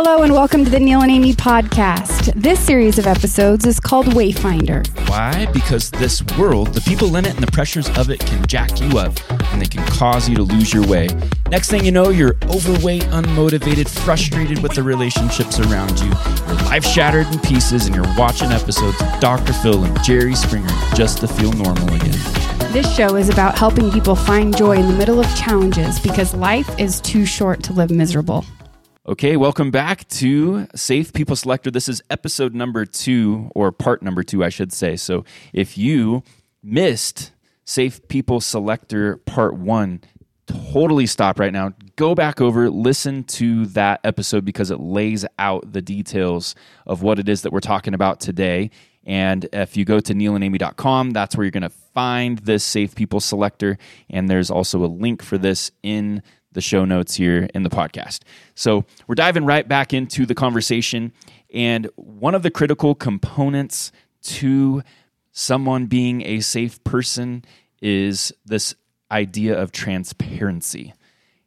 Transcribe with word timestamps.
Hello 0.00 0.22
and 0.22 0.32
welcome 0.32 0.64
to 0.64 0.70
the 0.70 0.78
Neal 0.78 1.00
and 1.00 1.10
Amie 1.10 1.32
podcast. 1.32 2.32
This 2.40 2.60
series 2.60 3.00
of 3.00 3.08
episodes 3.08 3.66
is 3.66 3.80
called 3.80 4.06
Wayfinder. 4.06 4.86
Why? 5.08 5.46
Because 5.46 5.90
this 5.90 6.22
world, 6.38 6.72
the 6.72 6.80
people 6.82 7.16
in 7.16 7.24
it 7.26 7.34
and 7.34 7.42
the 7.42 7.50
pressures 7.50 7.88
of 7.98 8.08
it 8.08 8.20
can 8.20 8.46
jack 8.46 8.80
you 8.80 8.96
up 8.96 9.12
and 9.28 9.60
they 9.60 9.66
can 9.66 9.84
cause 9.88 10.28
you 10.28 10.36
to 10.36 10.44
lose 10.44 10.72
your 10.72 10.86
way. 10.86 11.08
Next 11.50 11.68
thing 11.68 11.84
you 11.84 11.90
know, 11.90 12.10
you're 12.10 12.36
overweight, 12.44 13.02
unmotivated, 13.06 13.88
frustrated 13.88 14.62
with 14.62 14.72
the 14.74 14.84
relationships 14.84 15.58
around 15.58 15.98
you. 15.98 16.06
Your 16.46 16.62
life 16.66 16.84
shattered 16.84 17.26
in 17.34 17.40
pieces 17.40 17.86
and 17.86 17.96
you're 17.96 18.16
watching 18.16 18.52
episodes 18.52 19.02
of 19.02 19.18
Dr. 19.18 19.52
Phil 19.52 19.82
and 19.82 20.04
Jerry 20.04 20.36
Springer 20.36 20.68
just 20.94 21.18
to 21.18 21.26
feel 21.26 21.52
normal 21.54 21.92
again. 21.92 22.16
This 22.72 22.94
show 22.94 23.16
is 23.16 23.30
about 23.30 23.58
helping 23.58 23.90
people 23.90 24.14
find 24.14 24.56
joy 24.56 24.76
in 24.76 24.86
the 24.86 24.96
middle 24.96 25.18
of 25.18 25.26
challenges 25.34 25.98
because 25.98 26.34
life 26.34 26.70
is 26.78 27.00
too 27.00 27.26
short 27.26 27.64
to 27.64 27.72
live 27.72 27.90
miserable. 27.90 28.44
Okay, 29.08 29.38
welcome 29.38 29.70
back 29.70 30.06
to 30.08 30.66
Safe 30.74 31.14
People 31.14 31.34
Selector. 31.34 31.70
This 31.70 31.88
is 31.88 32.02
episode 32.10 32.54
number 32.54 32.84
two, 32.84 33.50
or 33.54 33.72
part 33.72 34.02
number 34.02 34.22
two, 34.22 34.44
I 34.44 34.50
should 34.50 34.70
say. 34.70 34.96
So 34.96 35.24
if 35.54 35.78
you 35.78 36.22
missed 36.62 37.32
Safe 37.64 38.06
People 38.08 38.42
Selector 38.42 39.16
part 39.16 39.54
one, 39.54 40.02
totally 40.46 41.06
stop 41.06 41.40
right 41.40 41.54
now. 41.54 41.72
Go 41.96 42.14
back 42.14 42.42
over, 42.42 42.68
listen 42.68 43.24
to 43.24 43.64
that 43.68 44.00
episode 44.04 44.44
because 44.44 44.70
it 44.70 44.78
lays 44.78 45.24
out 45.38 45.72
the 45.72 45.80
details 45.80 46.54
of 46.86 47.00
what 47.00 47.18
it 47.18 47.30
is 47.30 47.40
that 47.42 47.50
we're 47.50 47.60
talking 47.60 47.94
about 47.94 48.20
today. 48.20 48.70
And 49.06 49.48
if 49.54 49.74
you 49.74 49.86
go 49.86 50.00
to 50.00 50.12
nealandamie.com, 50.12 51.12
that's 51.12 51.34
where 51.34 51.44
you're 51.44 51.50
going 51.50 51.62
to 51.62 51.70
find 51.70 52.40
this 52.40 52.62
Safe 52.62 52.94
People 52.94 53.20
Selector. 53.20 53.78
And 54.10 54.28
there's 54.28 54.50
also 54.50 54.84
a 54.84 54.86
link 54.86 55.22
for 55.22 55.38
this 55.38 55.70
in 55.82 56.22
the 56.52 56.60
show 56.60 56.84
notes 56.84 57.14
here 57.14 57.48
in 57.54 57.62
the 57.62 57.70
podcast. 57.70 58.20
So 58.54 58.84
we're 59.06 59.14
diving 59.14 59.44
right 59.44 59.66
back 59.66 59.92
into 59.92 60.26
the 60.26 60.34
conversation. 60.34 61.12
And 61.52 61.88
one 61.96 62.34
of 62.34 62.42
the 62.42 62.50
critical 62.50 62.94
components 62.94 63.92
to 64.22 64.82
someone 65.32 65.86
being 65.86 66.22
a 66.22 66.40
safe 66.40 66.82
person 66.84 67.44
is 67.80 68.32
this 68.44 68.74
idea 69.10 69.58
of 69.58 69.72
transparency. 69.72 70.92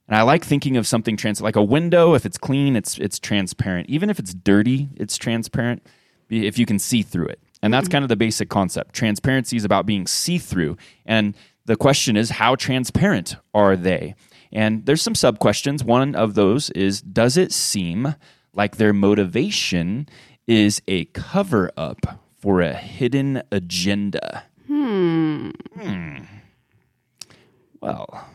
And 0.07 0.17
I 0.17 0.23
like 0.23 0.43
thinking 0.43 0.77
of 0.77 0.87
something 0.87 1.15
trans 1.15 1.41
like 1.41 1.55
a 1.55 1.63
window. 1.63 2.13
If 2.15 2.25
it's 2.25 2.37
clean, 2.37 2.75
it's 2.75 2.97
it's 2.97 3.17
transparent. 3.19 3.89
Even 3.89 4.09
if 4.09 4.19
it's 4.19 4.33
dirty, 4.33 4.89
it's 4.95 5.17
transparent. 5.17 5.85
If 6.29 6.57
you 6.57 6.65
can 6.65 6.79
see 6.79 7.01
through 7.01 7.27
it, 7.27 7.39
and 7.61 7.73
that's 7.73 7.85
mm-hmm. 7.85 7.93
kind 7.93 8.03
of 8.03 8.09
the 8.09 8.15
basic 8.15 8.49
concept. 8.49 8.93
Transparency 8.93 9.55
is 9.55 9.63
about 9.63 9.85
being 9.85 10.07
see 10.07 10.37
through, 10.37 10.77
and 11.05 11.35
the 11.65 11.75
question 11.75 12.17
is, 12.17 12.31
how 12.31 12.55
transparent 12.55 13.35
are 13.53 13.75
they? 13.75 14.15
And 14.51 14.85
there's 14.85 15.01
some 15.01 15.15
sub 15.15 15.39
questions. 15.39 15.83
One 15.83 16.15
of 16.15 16.35
those 16.35 16.69
is 16.71 17.01
Does 17.01 17.37
it 17.37 17.51
seem 17.51 18.15
like 18.53 18.77
their 18.77 18.93
motivation 18.93 20.07
is 20.47 20.81
a 20.87 21.05
cover 21.05 21.71
up 21.77 22.19
for 22.37 22.61
a 22.61 22.73
hidden 22.73 23.41
agenda? 23.51 24.43
Hmm. 24.67 25.49
Hmm. 25.79 26.17
Well, 27.81 28.27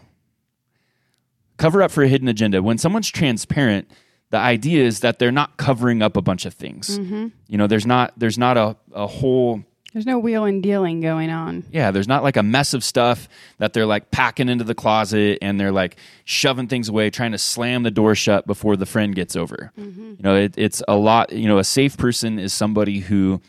cover 1.57 1.83
up 1.83 1.91
for 1.91 2.03
a 2.03 2.09
hidden 2.09 2.29
agenda. 2.29 2.63
When 2.63 2.79
someone's 2.79 3.09
transparent, 3.09 3.91
the 4.31 4.39
idea 4.39 4.85
is 4.85 5.01
that 5.01 5.19
they're 5.19 5.33
not 5.33 5.57
covering 5.57 6.03
up 6.03 6.17
a 6.17 6.23
bunch 6.23 6.47
of 6.47 6.55
things. 6.55 6.99
Mm-hmm. 6.99 7.29
You 7.49 7.59
know, 7.59 7.67
there's 7.67 7.87
not 7.87 8.13
there's 8.17 8.39
not 8.39 8.57
a, 8.57 8.77
a 8.93 9.07
whole 9.07 9.65
There's 9.93 10.07
no 10.07 10.19
wheeling 10.19 10.57
and 10.57 10.63
dealing 10.63 11.01
going 11.01 11.31
on. 11.31 11.65
yeah, 11.71 11.91
there's 11.91 12.09
not 12.09 12.23
like 12.23 12.37
a 12.37 12.43
mess 12.43 12.75
of 12.75 12.85
stuff 12.85 13.29
that 13.59 13.73
they're 13.73 13.87
like 13.87 14.11
packing 14.11 14.49
into 14.49 14.65
the 14.65 14.75
closet 14.75 15.39
and 15.41 15.59
they're 15.59 15.73
like 15.73 15.97
shoving 16.25 16.69
things 16.69 16.89
away, 16.89 17.09
trying 17.09 17.33
to 17.33 17.39
slam 17.39 17.83
the 17.83 17.91
door 17.91 18.15
shut 18.15 18.47
before 18.47 18.77
the 18.77 18.85
friend 18.85 19.15
gets 19.15 19.37
over. 19.37 19.73
Mm-hmm. 19.79 20.11
You 20.11 20.23
know, 20.23 20.37
it, 20.37 20.55
it's 20.59 20.83
a 20.87 20.97
lot. 20.97 21.33
You 21.33 21.49
know, 21.49 21.59
a 21.59 21.65
safe 21.65 21.97
person 21.97 22.39
is 22.39 22.53
somebody 22.53 23.01
who 23.01 23.41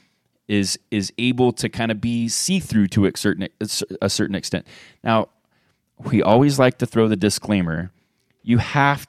is 0.47 0.79
is 0.89 1.11
able 1.17 1.51
to 1.51 1.69
kind 1.69 1.91
of 1.91 1.99
be 1.99 2.29
see 2.29 2.59
through 2.59 2.87
to 2.87 3.05
a 3.05 3.17
certain 3.17 3.47
a 4.01 4.09
certain 4.09 4.35
extent. 4.35 4.65
Now, 5.03 5.29
we 5.99 6.21
always 6.21 6.57
like 6.57 6.77
to 6.77 6.85
throw 6.85 7.07
the 7.07 7.17
disclaimer: 7.17 7.91
you 8.41 8.59
have 8.59 9.05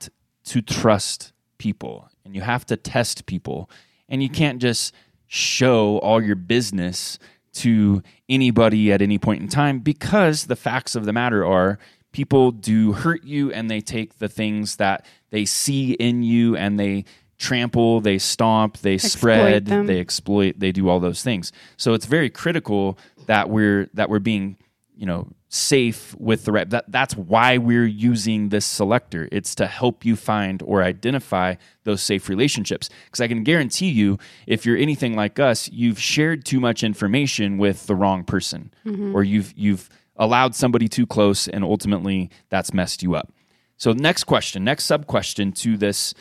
to 0.47 0.62
trust 0.62 1.32
people 1.58 2.08
and 2.25 2.34
you 2.34 2.41
have 2.41 2.66
to 2.66 2.76
test 2.76 3.26
people, 3.26 3.70
and 4.08 4.22
you 4.22 4.28
can't 4.28 4.60
just 4.60 4.92
show 5.28 5.98
all 5.98 6.22
your 6.22 6.36
business 6.36 7.18
to 7.52 8.02
anybody 8.28 8.92
at 8.92 9.02
any 9.02 9.18
point 9.18 9.42
in 9.42 9.48
time 9.48 9.78
because 9.80 10.46
the 10.46 10.56
facts 10.56 10.94
of 10.94 11.04
the 11.04 11.12
matter 11.12 11.44
are 11.44 11.78
people 12.12 12.50
do 12.50 12.92
hurt 12.92 13.24
you 13.24 13.52
and 13.52 13.70
they 13.70 13.80
take 13.80 14.18
the 14.18 14.28
things 14.28 14.76
that 14.76 15.04
they 15.30 15.44
see 15.44 15.92
in 15.92 16.22
you 16.22 16.56
and 16.56 16.78
they 16.78 17.04
trample, 17.38 18.00
they 18.00 18.18
stomp, 18.18 18.78
they 18.78 18.98
spread, 18.98 19.66
them. 19.66 19.86
they 19.86 20.00
exploit, 20.00 20.58
they 20.58 20.72
do 20.72 20.88
all 20.88 21.00
those 21.00 21.22
things. 21.22 21.52
So 21.76 21.94
it's 21.94 22.06
very 22.06 22.30
critical 22.30 22.98
that 23.26 23.48
we're 23.48 23.88
that 23.94 24.10
we're 24.10 24.18
being, 24.18 24.56
you 24.98 25.06
know, 25.06 25.28
safe 25.48 26.14
with 26.19 26.44
the 26.44 26.50
right 26.50 26.69
that 26.70 26.84
that's 26.88 27.16
why 27.16 27.56
we're 27.56 27.86
using 27.86 28.48
this 28.48 28.66
selector. 28.66 29.28
It's 29.31 29.54
to 29.54 29.66
help 29.66 30.04
you 30.04 30.16
find 30.16 30.60
or 30.62 30.82
identify 30.82 31.54
those 31.84 32.03
safe 32.03 32.28
relationships. 32.28 32.91
Because 33.06 33.20
I 33.20 33.28
can 33.28 33.44
guarantee 33.44 33.91
you, 33.91 34.19
if 34.48 34.66
you're 34.66 34.76
anything 34.76 35.14
like 35.14 35.38
us, 35.38 35.70
you've 35.70 36.00
shared 36.00 36.44
too 36.44 36.58
much 36.58 36.82
information 36.82 37.58
with 37.58 37.87
the 37.87 37.94
wrong 37.94 38.25
person. 38.25 38.72
Mm-hmm. 38.84 39.14
Or 39.14 39.22
you've 39.22 39.54
you've 39.56 39.88
allowed 40.16 40.56
somebody 40.56 40.88
too 40.88 41.06
close 41.06 41.47
and 41.47 41.62
ultimately 41.62 42.28
that's 42.50 42.75
messed 42.75 43.04
you 43.04 43.14
up. 43.14 43.32
So 43.76 43.92
next 43.92 44.25
question, 44.25 44.64
next 44.64 44.87
sub 44.87 45.06
question 45.06 45.53
to 45.53 45.76
this 45.76 46.12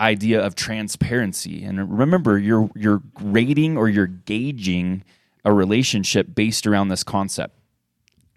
idea 0.00 0.44
of 0.44 0.56
transparency. 0.56 1.62
And 1.62 1.98
remember, 1.98 2.36
you're 2.36 2.68
you're 2.74 3.00
rating 3.20 3.76
or 3.76 3.88
you're 3.88 4.08
gauging 4.08 5.04
a 5.44 5.52
relationship 5.52 6.34
based 6.34 6.66
around 6.66 6.88
this 6.88 7.04
concept. 7.04 7.56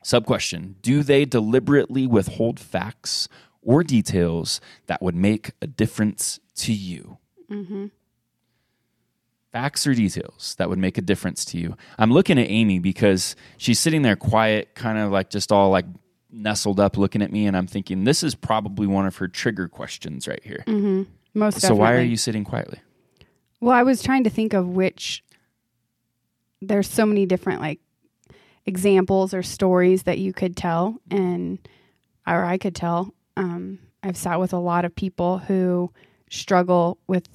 Sub 0.08 0.26
question 0.26 0.78
Do 0.82 1.04
they 1.04 1.26
deliberately 1.26 2.08
withhold 2.08 2.62
facts 2.62 3.28
or 3.62 3.84
details 3.84 4.62
that 4.86 5.02
would 5.02 5.16
make 5.16 5.52
a 5.62 5.68
difference 5.68 6.40
to 6.56 6.72
you? 6.72 7.18
Mm-hmm. 7.52 7.88
Facts 9.52 9.86
or 9.86 9.94
details 9.94 10.56
that 10.60 10.70
would 10.70 10.80
make 10.80 10.98
a 10.98 11.02
difference 11.02 11.44
to 11.44 11.58
you. 11.58 11.76
I'm 12.00 12.14
looking 12.14 12.40
at 12.40 12.50
Amie 12.50 12.80
because 12.80 13.36
she's 13.58 13.80
sitting 13.80 14.02
there 14.02 14.16
quiet, 14.16 14.76
kind 14.76 14.98
of 14.98 15.12
like 15.12 15.30
just 15.30 15.52
all 15.52 15.72
like 15.72 15.86
nestled 16.32 16.80
up 16.80 16.96
looking 16.96 17.22
at 17.22 17.34
me. 17.34 17.46
And 17.46 17.58
I'm 17.58 17.68
thinking, 17.68 18.06
this 18.06 18.24
is 18.24 18.34
probably 18.34 18.88
one 18.88 19.06
of 19.06 19.18
her 19.18 19.28
trigger 19.28 19.68
questions 19.68 20.26
right 20.26 20.42
here. 20.42 20.64
Mm-hmm. 20.68 21.04
Most 21.34 21.60
So, 21.60 21.76
why 21.76 21.96
are 21.96 22.02
you 22.02 22.16
sitting 22.16 22.46
quietly? 22.46 22.80
Well, 23.60 23.76
I 23.76 23.84
was 23.84 24.02
trying 24.02 24.24
to 24.24 24.30
think 24.30 24.54
of 24.54 24.70
which. 24.70 25.26
There's 26.62 26.90
so 26.90 27.06
many 27.06 27.26
different 27.26 27.60
like 27.60 27.82
examples 28.68 29.34
or 29.34 29.42
stories 29.42 30.04
that 30.04 30.20
you 30.20 30.34
could 30.34 30.56
tell, 30.56 30.98
and 31.10 31.58
or 32.28 32.44
I 32.44 32.58
could 32.58 32.76
tell. 32.76 33.14
Um, 33.38 33.80
I've 34.04 34.18
sat 34.18 34.40
with 34.40 34.54
a 34.54 34.60
lot 34.60 34.86
of 34.86 34.96
people 34.96 35.40
who 35.40 35.92
struggle 36.30 37.00
with 37.08 37.28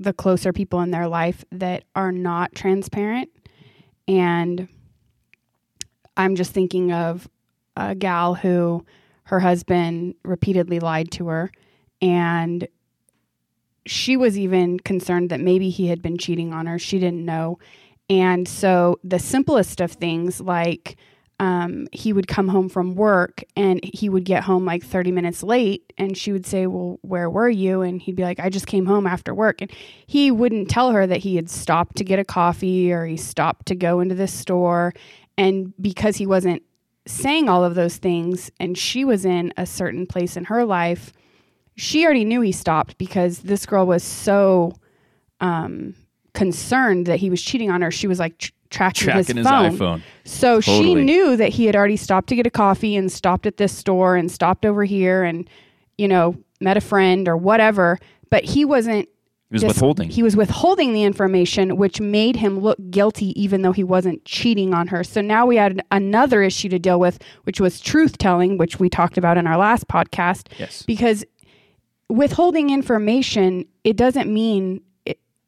the 0.00 0.12
closer 0.12 0.52
people 0.52 0.80
in 0.80 0.90
their 0.90 1.06
life 1.06 1.44
that 1.52 1.84
are 1.94 2.10
not 2.10 2.54
transparent, 2.54 3.28
and 4.08 4.68
I'm 6.16 6.34
just 6.34 6.52
thinking 6.52 6.92
of 6.92 7.28
a 7.76 7.94
gal 7.94 8.34
who 8.34 8.84
her 9.24 9.40
husband 9.40 10.14
repeatedly 10.24 10.80
lied 10.80 11.10
to 11.12 11.28
her, 11.28 11.52
and 12.00 12.66
she 13.84 14.16
was 14.16 14.38
even 14.38 14.80
concerned 14.80 15.30
that 15.30 15.40
maybe 15.40 15.70
he 15.70 15.88
had 15.88 16.02
been 16.02 16.18
cheating 16.18 16.52
on 16.52 16.66
her. 16.66 16.78
She 16.78 16.98
didn't 16.98 17.24
know. 17.24 17.58
And 18.10 18.48
so 18.48 18.98
the 19.04 19.18
simplest 19.18 19.80
of 19.80 19.92
things, 19.92 20.40
like 20.40 20.96
um, 21.40 21.86
he 21.92 22.12
would 22.12 22.26
come 22.26 22.48
home 22.48 22.68
from 22.68 22.94
work 22.94 23.44
and 23.54 23.80
he 23.84 24.08
would 24.08 24.24
get 24.24 24.42
home 24.42 24.64
like 24.64 24.82
30 24.82 25.12
minutes 25.12 25.42
late. 25.42 25.92
And 25.96 26.16
she 26.16 26.32
would 26.32 26.46
say, 26.46 26.66
Well, 26.66 26.98
where 27.02 27.30
were 27.30 27.48
you? 27.48 27.82
And 27.82 28.02
he'd 28.02 28.16
be 28.16 28.24
like, 28.24 28.40
I 28.40 28.48
just 28.48 28.66
came 28.66 28.86
home 28.86 29.06
after 29.06 29.34
work. 29.34 29.60
And 29.60 29.70
he 30.06 30.30
wouldn't 30.30 30.68
tell 30.68 30.90
her 30.90 31.06
that 31.06 31.18
he 31.18 31.36
had 31.36 31.48
stopped 31.48 31.96
to 31.96 32.04
get 32.04 32.18
a 32.18 32.24
coffee 32.24 32.92
or 32.92 33.06
he 33.06 33.16
stopped 33.16 33.66
to 33.66 33.74
go 33.74 34.00
into 34.00 34.14
the 34.14 34.26
store. 34.26 34.94
And 35.36 35.72
because 35.80 36.16
he 36.16 36.26
wasn't 36.26 36.62
saying 37.06 37.48
all 37.48 37.64
of 37.64 37.74
those 37.74 37.96
things 37.96 38.50
and 38.58 38.76
she 38.76 39.04
was 39.04 39.24
in 39.24 39.52
a 39.56 39.64
certain 39.64 40.06
place 40.06 40.36
in 40.36 40.44
her 40.44 40.64
life, 40.64 41.12
she 41.76 42.04
already 42.04 42.24
knew 42.24 42.40
he 42.40 42.52
stopped 42.52 42.98
because 42.98 43.40
this 43.40 43.64
girl 43.64 43.86
was 43.86 44.02
so 44.02 44.74
um, 45.40 45.94
concerned 46.34 47.06
that 47.06 47.18
he 47.18 47.30
was 47.30 47.42
cheating 47.42 47.70
on 47.70 47.82
her. 47.82 47.90
She 47.90 48.06
was 48.06 48.18
like 48.18 48.38
tr- 48.38 48.50
tracking, 48.70 49.04
Tracking 49.04 49.36
his, 49.36 49.46
his 49.46 49.46
phone. 49.46 49.76
iPhone. 49.76 50.02
So 50.24 50.60
she 50.60 50.94
knew 50.94 51.36
that 51.36 51.50
he 51.50 51.66
had 51.66 51.74
already 51.74 51.96
stopped 51.96 52.28
to 52.28 52.36
get 52.36 52.46
a 52.46 52.50
coffee 52.50 52.96
and 52.96 53.10
stopped 53.10 53.46
at 53.46 53.56
this 53.56 53.72
store 53.72 54.16
and 54.16 54.30
stopped 54.30 54.66
over 54.66 54.84
here 54.84 55.24
and, 55.24 55.48
you 55.96 56.08
know, 56.08 56.36
met 56.60 56.76
a 56.76 56.80
friend 56.80 57.28
or 57.28 57.36
whatever. 57.36 57.98
But 58.30 58.44
he 58.44 58.64
wasn't. 58.64 59.08
He 59.50 59.54
was 59.54 59.64
withholding. 59.64 60.10
He 60.10 60.22
was 60.22 60.36
withholding 60.36 60.92
the 60.92 61.04
information, 61.04 61.78
which 61.78 62.02
made 62.02 62.36
him 62.36 62.60
look 62.60 62.78
guilty, 62.90 63.40
even 63.40 63.62
though 63.62 63.72
he 63.72 63.82
wasn't 63.82 64.22
cheating 64.26 64.74
on 64.74 64.88
her. 64.88 65.02
So 65.02 65.22
now 65.22 65.46
we 65.46 65.56
had 65.56 65.82
another 65.90 66.42
issue 66.42 66.68
to 66.68 66.78
deal 66.78 67.00
with, 67.00 67.18
which 67.44 67.58
was 67.58 67.80
truth 67.80 68.18
telling, 68.18 68.58
which 68.58 68.78
we 68.78 68.90
talked 68.90 69.16
about 69.16 69.38
in 69.38 69.46
our 69.46 69.56
last 69.56 69.88
podcast 69.88 70.48
yes. 70.58 70.82
because 70.82 71.24
withholding 72.10 72.68
information, 72.68 73.64
it 73.84 73.96
doesn't 73.96 74.30
mean 74.30 74.82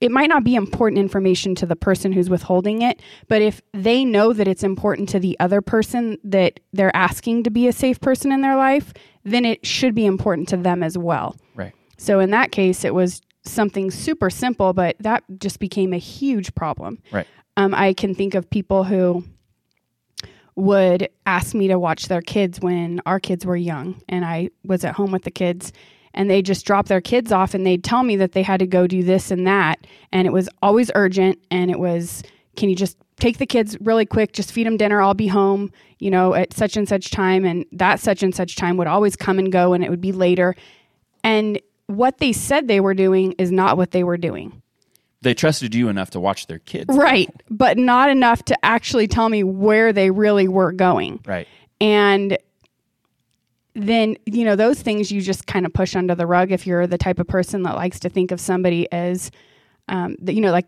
it, 0.01 0.11
might 0.11 0.29
not 0.29 0.45
be 0.45 0.55
important 0.55 0.99
information 0.99 1.55
to 1.57 1.67
the 1.67 1.77
person 1.77 2.13
who's 2.13 2.31
withholding 2.31 2.83
it, 2.83 3.01
but 3.29 3.43
if 3.43 3.61
they 3.73 4.05
know 4.05 4.33
that 4.33 4.49
it's 4.49 4.63
important 4.63 5.09
to 5.11 5.19
the 5.19 5.39
other 5.41 5.61
person 5.61 6.19
that 6.25 6.61
they're 6.73 6.95
asking 6.95 7.43
to 7.45 7.51
be 7.51 7.69
a 7.69 7.73
safe 7.73 8.01
person 8.01 8.33
in 8.33 8.41
their 8.41 8.57
life, 8.57 8.93
then 9.25 9.45
it 9.45 9.65
should 9.67 9.95
be 9.95 10.07
important 10.07 10.49
to 10.49 10.57
them 10.57 10.83
as 10.83 10.97
well. 10.97 11.37
Right. 11.55 11.73
So 11.99 12.21
in 12.21 12.31
that 12.31 12.53
case, 12.53 12.85
it 12.85 12.95
was 12.95 13.21
something 13.45 13.91
super 13.91 14.31
simple, 14.31 14.73
but 14.73 14.97
that 15.01 15.25
just 15.39 15.61
became 15.61 15.93
a 15.93 15.99
huge 15.99 16.55
problem. 16.55 17.03
Right. 17.11 17.27
Um, 17.57 17.75
I 17.75 17.93
can 17.93 18.15
think 18.15 18.35
of 18.35 18.49
people 18.49 18.85
who 18.85 19.25
would 20.57 21.09
ask 21.27 21.55
me 21.55 21.69
to 21.69 21.79
watch 21.79 22.07
their 22.07 22.23
kids 22.23 22.61
when 22.61 23.01
our 23.07 23.21
kids 23.21 23.47
were 23.47 23.57
young 23.57 24.01
and 24.09 24.25
I 24.25 24.51
was 24.65 24.85
at 24.85 24.95
home 24.95 25.13
with 25.13 25.23
the 25.23 25.31
kids 25.31 25.73
and 26.15 26.29
they 26.31 26.43
just 26.43 26.67
drop 26.67 26.87
their 26.87 27.01
kids 27.01 27.33
off 27.33 27.55
and 27.55 27.65
they'd 27.65 27.85
tell 27.85 28.03
me 28.03 28.17
that 28.17 28.33
they 28.33 28.43
had 28.43 28.61
to 28.61 28.67
go 28.67 28.87
do 28.87 29.03
this 29.03 29.31
and 29.31 29.47
that. 29.47 29.87
And 30.13 30.27
it 30.27 30.33
was 30.33 30.49
always 30.63 30.91
urgent 30.95 31.39
and 31.51 31.71
it 31.71 31.79
was 31.79 32.23
can 32.57 32.69
you 32.69 32.77
just 32.77 32.97
take 33.17 33.39
the 33.39 33.47
kids 33.47 33.77
really 33.81 34.07
quick 34.07 34.33
just 34.33 34.51
feed 34.51 34.67
them 34.67 34.77
dinner 34.77 35.01
I'll 35.01 35.15
be 35.15 35.29
home 35.29 35.71
you 35.99 36.11
know 36.11 36.35
at 36.35 36.53
such 36.53 36.77
and 36.77 36.89
such 36.89 37.11
time. 37.11 37.45
And 37.45 37.65
that 37.73 38.01
such 38.01 38.23
and 38.23 38.35
such 38.35 38.57
time 38.57 38.77
would 38.77 38.87
always 38.87 39.17
come 39.17 39.39
and 39.39 39.53
go 39.53 39.73
and 39.73 39.85
it 39.85 39.91
would 39.91 40.01
be 40.01 40.13
later. 40.13 40.57
And 41.23 41.61
what 41.87 42.19
they 42.19 42.33
said 42.33 42.67
they 42.67 42.81
were 42.81 42.95
doing 42.95 43.33
is 43.33 43.51
not 43.51 43.77
what 43.77 43.91
they 43.91 44.05
were 44.05 44.17
doing. 44.17 44.63
They 45.23 45.35
trusted 45.35 45.75
you 45.75 45.89
enough 45.89 46.11
to 46.11 46.21
watch 46.21 46.47
their 46.47 46.61
kids. 46.61 46.97
right 46.97 47.31
but 47.51 47.79
not 47.79 48.11
enough 48.11 48.45
to 48.47 48.65
actually 48.65 49.07
tell 49.07 49.29
me 49.29 49.45
where 49.45 49.93
they 49.93 50.11
really 50.11 50.49
were 50.49 50.73
going. 50.73 51.21
Right. 51.25 51.47
and 51.81 52.37
then 53.89 54.17
you 54.27 54.45
know 54.45 54.57
those 54.57 54.83
things 54.83 55.11
you 55.11 55.21
just 55.21 55.47
kind 55.47 55.67
of 55.67 55.73
push 55.73 55.95
under 55.95 56.15
the 56.15 56.27
rug 56.27 56.53
if 56.53 56.67
you're 56.67 56.87
the 56.87 56.99
type 56.99 57.19
of 57.19 57.27
person 57.27 57.63
that 57.63 57.77
likes 57.77 58.01
to 58.01 58.09
think 58.09 58.31
of 58.31 58.41
somebody 58.41 58.91
as 58.93 59.31
um, 59.89 60.17
the, 60.21 60.35
you 60.35 60.41
know 60.41 60.53
like 60.53 60.67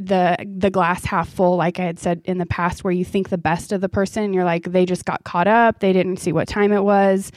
the 0.00 0.36
the 0.58 0.70
glass 0.70 1.04
half 1.04 1.28
full 1.28 1.56
like 1.56 1.78
i 1.78 1.84
had 1.84 1.98
said 1.98 2.20
in 2.24 2.38
the 2.38 2.46
past 2.46 2.82
where 2.82 2.92
you 2.92 3.04
think 3.04 3.28
the 3.28 3.38
best 3.38 3.72
of 3.72 3.80
the 3.80 3.88
person 3.88 4.32
you're 4.32 4.44
like 4.44 4.64
they 4.64 4.84
just 4.84 5.04
got 5.04 5.22
caught 5.24 5.46
up 5.46 5.78
they 5.78 5.92
didn't 5.92 6.16
see 6.16 6.32
what 6.32 6.48
time 6.48 6.72
it 6.72 6.82
was 6.82 7.30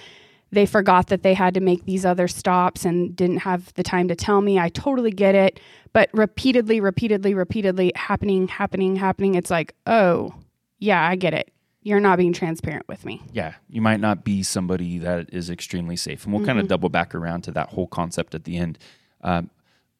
they 0.52 0.66
forgot 0.66 1.08
that 1.08 1.24
they 1.24 1.34
had 1.34 1.54
to 1.56 1.60
make 1.60 1.86
these 1.86 2.06
other 2.06 2.28
stops 2.28 2.86
and 2.86 3.16
didn't 3.16 3.40
have 3.40 3.74
the 3.74 3.84
time 3.84 4.08
to 4.08 4.16
tell 4.16 4.42
me. 4.42 4.58
I 4.58 4.70
totally 4.70 5.12
get 5.12 5.36
it. 5.36 5.60
But 5.94 6.10
repeatedly 6.14 6.80
repeatedly 6.80 7.34
repeatedly 7.34 7.92
happening 7.96 8.48
happening 8.48 8.96
happening 8.96 9.34
it's 9.34 9.50
like 9.50 9.74
oh 9.88 10.32
yeah 10.78 11.02
i 11.08 11.16
get 11.16 11.34
it 11.34 11.52
you're 11.88 12.00
not 12.02 12.18
being 12.18 12.34
transparent 12.34 12.86
with 12.88 13.06
me 13.06 13.22
yeah, 13.32 13.54
you 13.70 13.82
might 13.82 14.00
not 14.00 14.24
be 14.24 14.44
somebody 14.44 14.98
that 15.00 15.30
is 15.34 15.50
extremely 15.50 15.96
safe. 15.96 16.26
And 16.26 16.34
we'll 16.34 16.46
kind 16.46 16.60
of 16.60 16.68
double 16.68 16.90
back 16.90 17.16
around 17.16 17.42
to 17.44 17.52
that 17.52 17.70
whole 17.70 17.88
concept 17.88 18.36
at 18.36 18.44
the 18.44 18.58
end. 18.58 18.78
Um, 19.22 19.50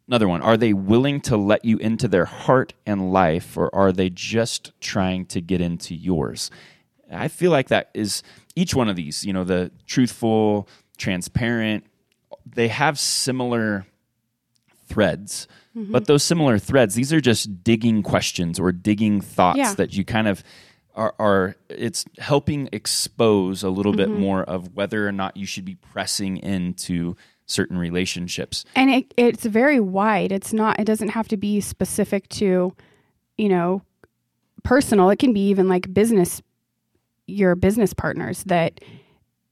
another 0.08 0.28
one 0.28 0.42
Are 0.42 0.58
they 0.58 0.74
willing 0.74 1.22
to 1.22 1.38
let 1.38 1.64
you 1.64 1.78
into 1.78 2.08
their 2.08 2.26
heart 2.26 2.74
and 2.86 3.12
life, 3.14 3.56
or 3.58 3.74
are 3.74 3.92
they 3.92 4.10
just 4.10 4.72
trying 4.82 5.26
to 5.28 5.40
get 5.42 5.62
into 5.62 5.96
yours? 5.96 6.52
I 7.12 7.30
feel 7.30 7.52
like 7.52 7.70
that 7.70 7.90
is 7.94 8.22
each 8.56 8.76
one 8.76 8.90
of 8.90 8.96
these, 8.98 9.24
you 9.24 9.32
know, 9.32 9.46
the 9.46 9.72
truthful, 9.86 10.68
transparent, 10.98 11.86
they 12.46 12.68
have 12.68 13.00
similar 13.00 13.86
threads. 14.88 15.48
But 15.80 16.08
those 16.08 16.24
similar 16.24 16.58
threads, 16.58 16.96
these 16.96 17.14
are 17.14 17.22
just 17.22 17.64
digging 17.64 18.02
questions 18.02 18.60
or 18.60 18.72
digging 18.72 19.22
thoughts 19.22 19.60
Yeah. 19.60 19.74
that 19.76 19.96
you 19.96 20.04
kind 20.04 20.28
of 20.28 20.44
are, 20.98 21.16
are 21.20 21.56
it's 21.70 22.04
helping 22.18 22.68
expose 22.74 23.64
a 23.64 23.70
little 23.70 23.94
bit 23.94 24.10
mm-hmm. 24.10 24.20
more 24.20 24.44
of 24.44 24.76
whether 24.76 25.08
or 25.08 25.12
not 25.12 25.38
you 25.38 25.46
should 25.46 25.64
be 25.64 25.76
pressing 25.76 26.38
into 26.38 27.16
certain 27.46 27.78
relationships. 27.78 28.66
and 28.76 28.90
it, 28.90 29.14
it's 29.16 29.46
very 29.46 29.80
wide. 29.80 30.32
It's 30.32 30.52
not 30.52 30.80
it 30.80 30.86
doesn't 30.86 31.10
have 31.10 31.28
to 31.30 31.38
be 31.38 31.62
specific 31.62 32.28
to 32.30 32.76
you 33.38 33.50
know 33.50 33.84
personal. 34.64 35.10
It 35.10 35.20
can 35.20 35.32
be 35.32 35.48
even 35.48 35.70
like 35.70 35.94
business 35.94 36.42
your 37.28 37.56
business 37.56 37.94
partners 37.94 38.44
that 38.46 38.82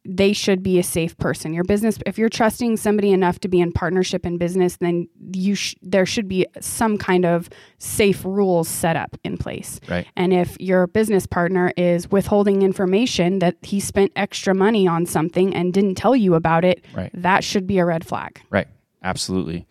they 0.08 0.32
should 0.34 0.62
be 0.62 0.78
a 0.80 0.84
safe 0.84 1.18
person 1.18 1.54
your 1.54 1.64
business 1.64 1.98
if 2.06 2.18
you're 2.18 2.30
trusting 2.30 2.78
somebody 2.78 3.12
enough 3.12 3.40
to 3.40 3.48
be 3.48 3.60
in 3.60 3.72
partnership 3.72 4.26
in 4.26 4.38
business 4.38 4.78
then 4.78 5.08
you 5.34 5.56
sh- 5.56 5.76
there 5.82 6.06
should 6.06 6.28
be 6.28 6.46
some 6.60 6.98
kind 6.98 7.26
of 7.26 7.50
safe 7.80 8.24
rules 8.24 8.68
set 8.68 8.96
up 8.96 9.18
in 9.24 9.38
place 9.38 9.80
Right. 9.90 10.06
and 10.16 10.32
if 10.34 10.56
your 10.60 10.88
business 10.88 11.26
partner 11.26 11.74
is 11.76 12.10
withholding 12.12 12.62
information 12.62 13.40
that 13.40 13.56
he 13.64 13.80
spent 13.80 14.12
extra 14.16 14.54
money 14.54 14.88
on 14.88 15.06
something 15.06 15.56
and 15.56 15.74
didn't 15.74 15.96
tell 15.96 16.16
you 16.16 16.36
about 16.36 16.64
it 16.64 16.86
Right. 16.94 17.10
that 17.14 17.44
should 17.44 17.66
be 17.66 17.80
a 17.80 17.86
red 17.86 18.06
flag 18.06 18.42
Right. 18.50 18.68
Absolutely. 19.04 19.68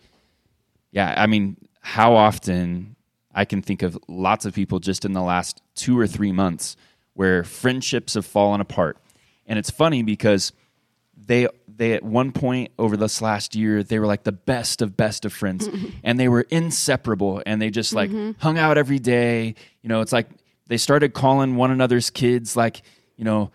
Yeah. 0.92 1.12
I 1.16 1.26
mean, 1.26 1.56
how 1.80 2.14
often 2.14 2.94
I 3.34 3.44
can 3.44 3.62
think 3.62 3.82
of 3.82 3.98
lots 4.08 4.44
of 4.46 4.54
people 4.54 4.78
just 4.78 5.04
in 5.04 5.12
the 5.12 5.22
last 5.22 5.60
two 5.74 5.98
or 5.98 6.06
three 6.06 6.30
months 6.30 6.76
where 7.14 7.42
friendships 7.44 8.14
have 8.14 8.24
fallen 8.24 8.60
apart. 8.60 8.96
And 9.46 9.58
it's 9.58 9.70
funny 9.70 10.02
because 10.02 10.52
they 11.26 11.48
they 11.68 11.92
at 11.92 12.02
one 12.02 12.32
point 12.32 12.72
over 12.78 12.96
this 12.96 13.22
last 13.22 13.54
year 13.54 13.82
they 13.82 13.98
were 13.98 14.06
like 14.06 14.24
the 14.24 14.32
best 14.32 14.82
of 14.82 14.96
best 14.96 15.24
of 15.24 15.32
friends. 15.32 15.68
And 16.04 16.20
they 16.20 16.28
were 16.28 16.42
inseparable 16.50 17.42
and 17.46 17.60
they 17.60 17.70
just 17.70 17.94
like 17.94 18.10
mm-hmm. 18.10 18.32
hung 18.40 18.58
out 18.58 18.78
every 18.78 18.98
day. 18.98 19.54
You 19.82 19.88
know 19.88 20.00
it's 20.00 20.12
like 20.12 20.28
they 20.66 20.76
started 20.76 21.14
calling 21.14 21.56
one 21.56 21.70
another's 21.70 22.10
kids 22.10 22.56
like 22.56 22.82
you 23.16 23.24
know 23.24 23.50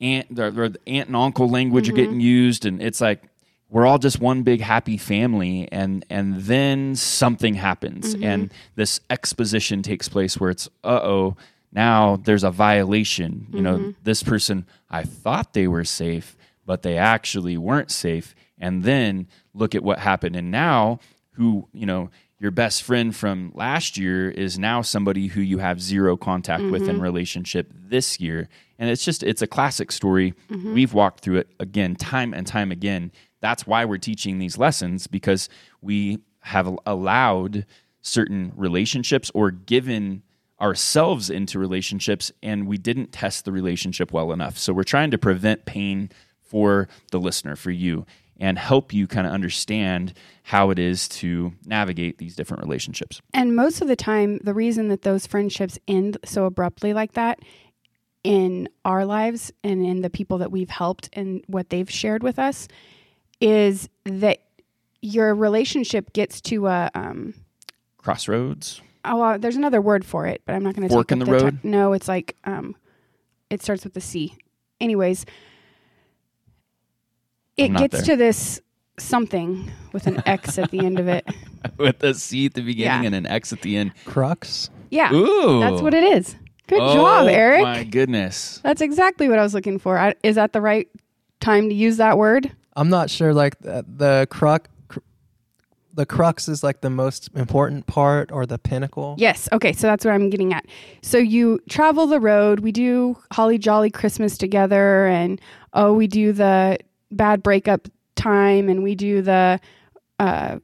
aunt 0.00 0.38
or, 0.38 0.46
or 0.46 0.68
the 0.70 0.80
aunt 0.86 1.08
and 1.08 1.16
uncle 1.16 1.48
language 1.48 1.88
are 1.88 1.92
getting 1.92 2.12
mm-hmm. 2.12 2.20
used. 2.20 2.64
And 2.64 2.82
it's 2.82 3.00
like 3.00 3.22
we're 3.68 3.86
all 3.86 3.98
just 3.98 4.20
one 4.20 4.42
big 4.42 4.60
happy 4.60 4.96
family. 4.96 5.68
And 5.70 6.04
and 6.10 6.40
then 6.40 6.94
something 6.94 7.54
happens. 7.54 8.14
Mm-hmm. 8.14 8.24
And 8.24 8.54
this 8.76 9.00
exposition 9.10 9.82
takes 9.82 10.08
place 10.08 10.38
where 10.38 10.50
it's 10.50 10.68
uh-oh 10.84 11.36
now 11.72 12.16
there's 12.16 12.44
a 12.44 12.50
violation. 12.50 13.46
You 13.52 13.62
know 13.62 13.78
mm-hmm. 13.78 13.90
this 14.02 14.22
person 14.22 14.66
i 14.88 15.02
thought 15.02 15.52
they 15.52 15.68
were 15.68 15.84
safe 15.84 16.36
but 16.70 16.82
they 16.82 16.96
actually 16.96 17.58
weren't 17.58 17.90
safe. 17.90 18.32
And 18.56 18.84
then 18.84 19.26
look 19.54 19.74
at 19.74 19.82
what 19.82 19.98
happened. 19.98 20.36
And 20.36 20.52
now 20.52 21.00
who 21.32 21.68
you 21.72 21.84
know 21.84 22.10
your 22.38 22.52
best 22.52 22.84
friend 22.84 23.14
from 23.14 23.50
last 23.56 23.98
year 23.98 24.30
is 24.30 24.56
now 24.56 24.80
somebody 24.80 25.26
who 25.26 25.40
you 25.40 25.58
have 25.58 25.82
zero 25.82 26.16
contact 26.16 26.62
with 26.62 26.82
in 26.82 26.90
mm-hmm. 26.90 27.00
relationship 27.00 27.72
this 27.74 28.20
year. 28.20 28.48
And 28.78 28.88
it's 28.88 29.04
just 29.04 29.24
it's 29.24 29.42
a 29.42 29.48
classic 29.48 29.90
story. 29.90 30.34
Mm-hmm. 30.48 30.72
We've 30.72 30.94
walked 30.94 31.24
through 31.24 31.38
it 31.38 31.48
again 31.58 31.96
time 31.96 32.32
and 32.32 32.46
time 32.46 32.70
again. 32.70 33.10
That's 33.40 33.66
why 33.66 33.84
we're 33.84 33.98
teaching 33.98 34.38
these 34.38 34.56
lessons 34.56 35.08
because 35.08 35.48
we 35.82 36.18
have 36.42 36.78
allowed 36.86 37.66
certain 38.00 38.52
relationships 38.54 39.28
or 39.34 39.50
given 39.50 40.22
ourselves 40.60 41.30
into 41.30 41.58
relationships 41.58 42.30
and 42.42 42.66
we 42.66 42.76
didn't 42.76 43.12
test 43.12 43.44
the 43.44 43.52
relationship 43.52 44.12
well 44.12 44.32
enough. 44.32 44.58
So 44.58 44.72
we're 44.72 44.82
trying 44.82 45.10
to 45.12 45.18
prevent 45.18 45.64
pain 45.64 46.10
for 46.42 46.88
the 47.10 47.18
listener 47.18 47.56
for 47.56 47.70
you 47.70 48.04
and 48.38 48.58
help 48.58 48.92
you 48.92 49.06
kind 49.06 49.26
of 49.26 49.32
understand 49.32 50.14
how 50.42 50.70
it 50.70 50.78
is 50.78 51.08
to 51.08 51.52
navigate 51.66 52.18
these 52.18 52.34
different 52.34 52.62
relationships. 52.62 53.20
And 53.34 53.54
most 53.54 53.82
of 53.82 53.88
the 53.88 53.96
time, 53.96 54.38
the 54.38 54.54
reason 54.54 54.88
that 54.88 55.02
those 55.02 55.26
friendships 55.26 55.78
end 55.86 56.18
so 56.24 56.46
abruptly 56.46 56.94
like 56.94 57.12
that 57.12 57.40
in 58.24 58.68
our 58.84 59.04
lives 59.04 59.52
and 59.62 59.84
in 59.84 60.02
the 60.02 60.10
people 60.10 60.38
that 60.38 60.50
we've 60.50 60.70
helped 60.70 61.08
and 61.12 61.42
what 61.46 61.70
they've 61.70 61.90
shared 61.90 62.22
with 62.22 62.38
us 62.38 62.66
is 63.40 63.88
that 64.04 64.42
your 65.00 65.34
relationship 65.34 66.12
gets 66.12 66.40
to 66.42 66.66
a 66.66 66.90
um, 66.94 67.34
crossroads 67.96 68.82
oh 69.04 69.22
uh, 69.22 69.38
there's 69.38 69.56
another 69.56 69.80
word 69.80 70.04
for 70.04 70.26
it 70.26 70.42
but 70.46 70.54
i'm 70.54 70.62
not 70.62 70.74
going 70.74 70.86
to 70.88 70.92
Fork 70.92 71.08
take 71.08 71.16
in 71.16 71.22
up 71.22 71.28
the 71.28 71.38
ti- 71.38 71.44
road? 71.44 71.58
no 71.62 71.92
it's 71.92 72.08
like 72.08 72.36
um, 72.44 72.76
it 73.50 73.62
starts 73.62 73.84
with 73.84 73.94
the 73.94 74.00
c 74.00 74.36
anyways 74.80 75.24
it 77.56 77.68
gets 77.76 77.96
there. 77.98 78.02
to 78.02 78.16
this 78.16 78.60
something 78.98 79.70
with 79.92 80.06
an 80.06 80.22
x 80.26 80.58
at 80.58 80.70
the 80.70 80.80
end 80.80 80.98
of 80.98 81.08
it 81.08 81.26
with 81.78 82.02
a 82.04 82.14
c 82.14 82.46
at 82.46 82.54
the 82.54 82.62
beginning 82.62 83.02
Yeah. 83.02 83.06
and 83.06 83.14
an 83.14 83.26
x 83.26 83.52
at 83.52 83.62
the 83.62 83.76
end 83.76 83.92
Crux. 84.04 84.70
yeah 84.90 85.12
ooh 85.12 85.60
that's 85.60 85.82
what 85.82 85.94
it 85.94 86.04
is 86.04 86.36
good 86.66 86.80
oh, 86.80 86.94
job 86.94 87.26
erik 87.28 87.62
my 87.62 87.84
goodness 87.84 88.60
That's 88.62 88.80
exactly 88.80 89.28
what 89.28 89.38
I 89.38 89.42
was 89.42 89.54
looking 89.54 89.78
for. 89.78 89.98
I, 89.98 90.14
is 90.22 90.36
that 90.36 90.52
the 90.52 90.60
right 90.60 90.88
time 91.40 91.68
to 91.68 91.74
use 91.74 91.96
that 91.96 92.16
word? 92.18 92.52
I'm 92.76 92.88
not 92.90 93.10
sure. 93.10 93.32
Like 93.34 93.58
the, 93.60 93.84
the 93.88 94.26
crux, 94.30 94.68
cr- 94.68 94.72
the 95.94 96.06
crux 96.06 96.48
is 96.48 96.62
like 96.62 96.80
the 96.80 96.90
most 96.90 97.30
important 97.34 97.86
part 97.86 98.30
or 98.32 98.46
the 98.46 98.58
pinnacle. 98.58 99.14
Yes. 99.18 99.48
Okay. 99.52 99.72
So 99.72 99.86
that's 99.86 100.04
what 100.04 100.12
I'm 100.12 100.30
getting 100.30 100.52
at. 100.52 100.66
So 101.02 101.18
you 101.18 101.60
travel 101.68 102.06
the 102.06 102.20
road. 102.20 102.60
We 102.60 102.72
do 102.72 103.18
Holly 103.32 103.58
Jolly 103.58 103.90
Christmas 103.90 104.38
together, 104.38 105.06
and 105.06 105.40
oh, 105.72 105.92
we 105.92 106.06
do 106.06 106.32
the 106.32 106.78
bad 107.10 107.42
breakup 107.42 107.88
time, 108.14 108.68
and 108.68 108.82
we 108.82 108.94
do 108.94 109.22
the 109.22 109.60
uh, 110.18 110.58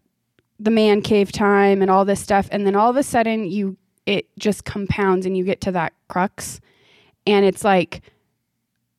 the 0.60 0.70
man 0.70 1.02
cave 1.02 1.32
time, 1.32 1.82
and 1.82 1.90
all 1.90 2.04
this 2.04 2.20
stuff. 2.20 2.48
And 2.52 2.66
then 2.66 2.76
all 2.76 2.90
of 2.90 2.96
a 2.96 3.02
sudden, 3.02 3.44
you 3.44 3.76
it 4.06 4.28
just 4.38 4.64
compounds, 4.64 5.26
and 5.26 5.36
you 5.36 5.44
get 5.44 5.60
to 5.62 5.72
that 5.72 5.92
crux, 6.08 6.60
and 7.26 7.44
it's 7.44 7.64
like, 7.64 8.02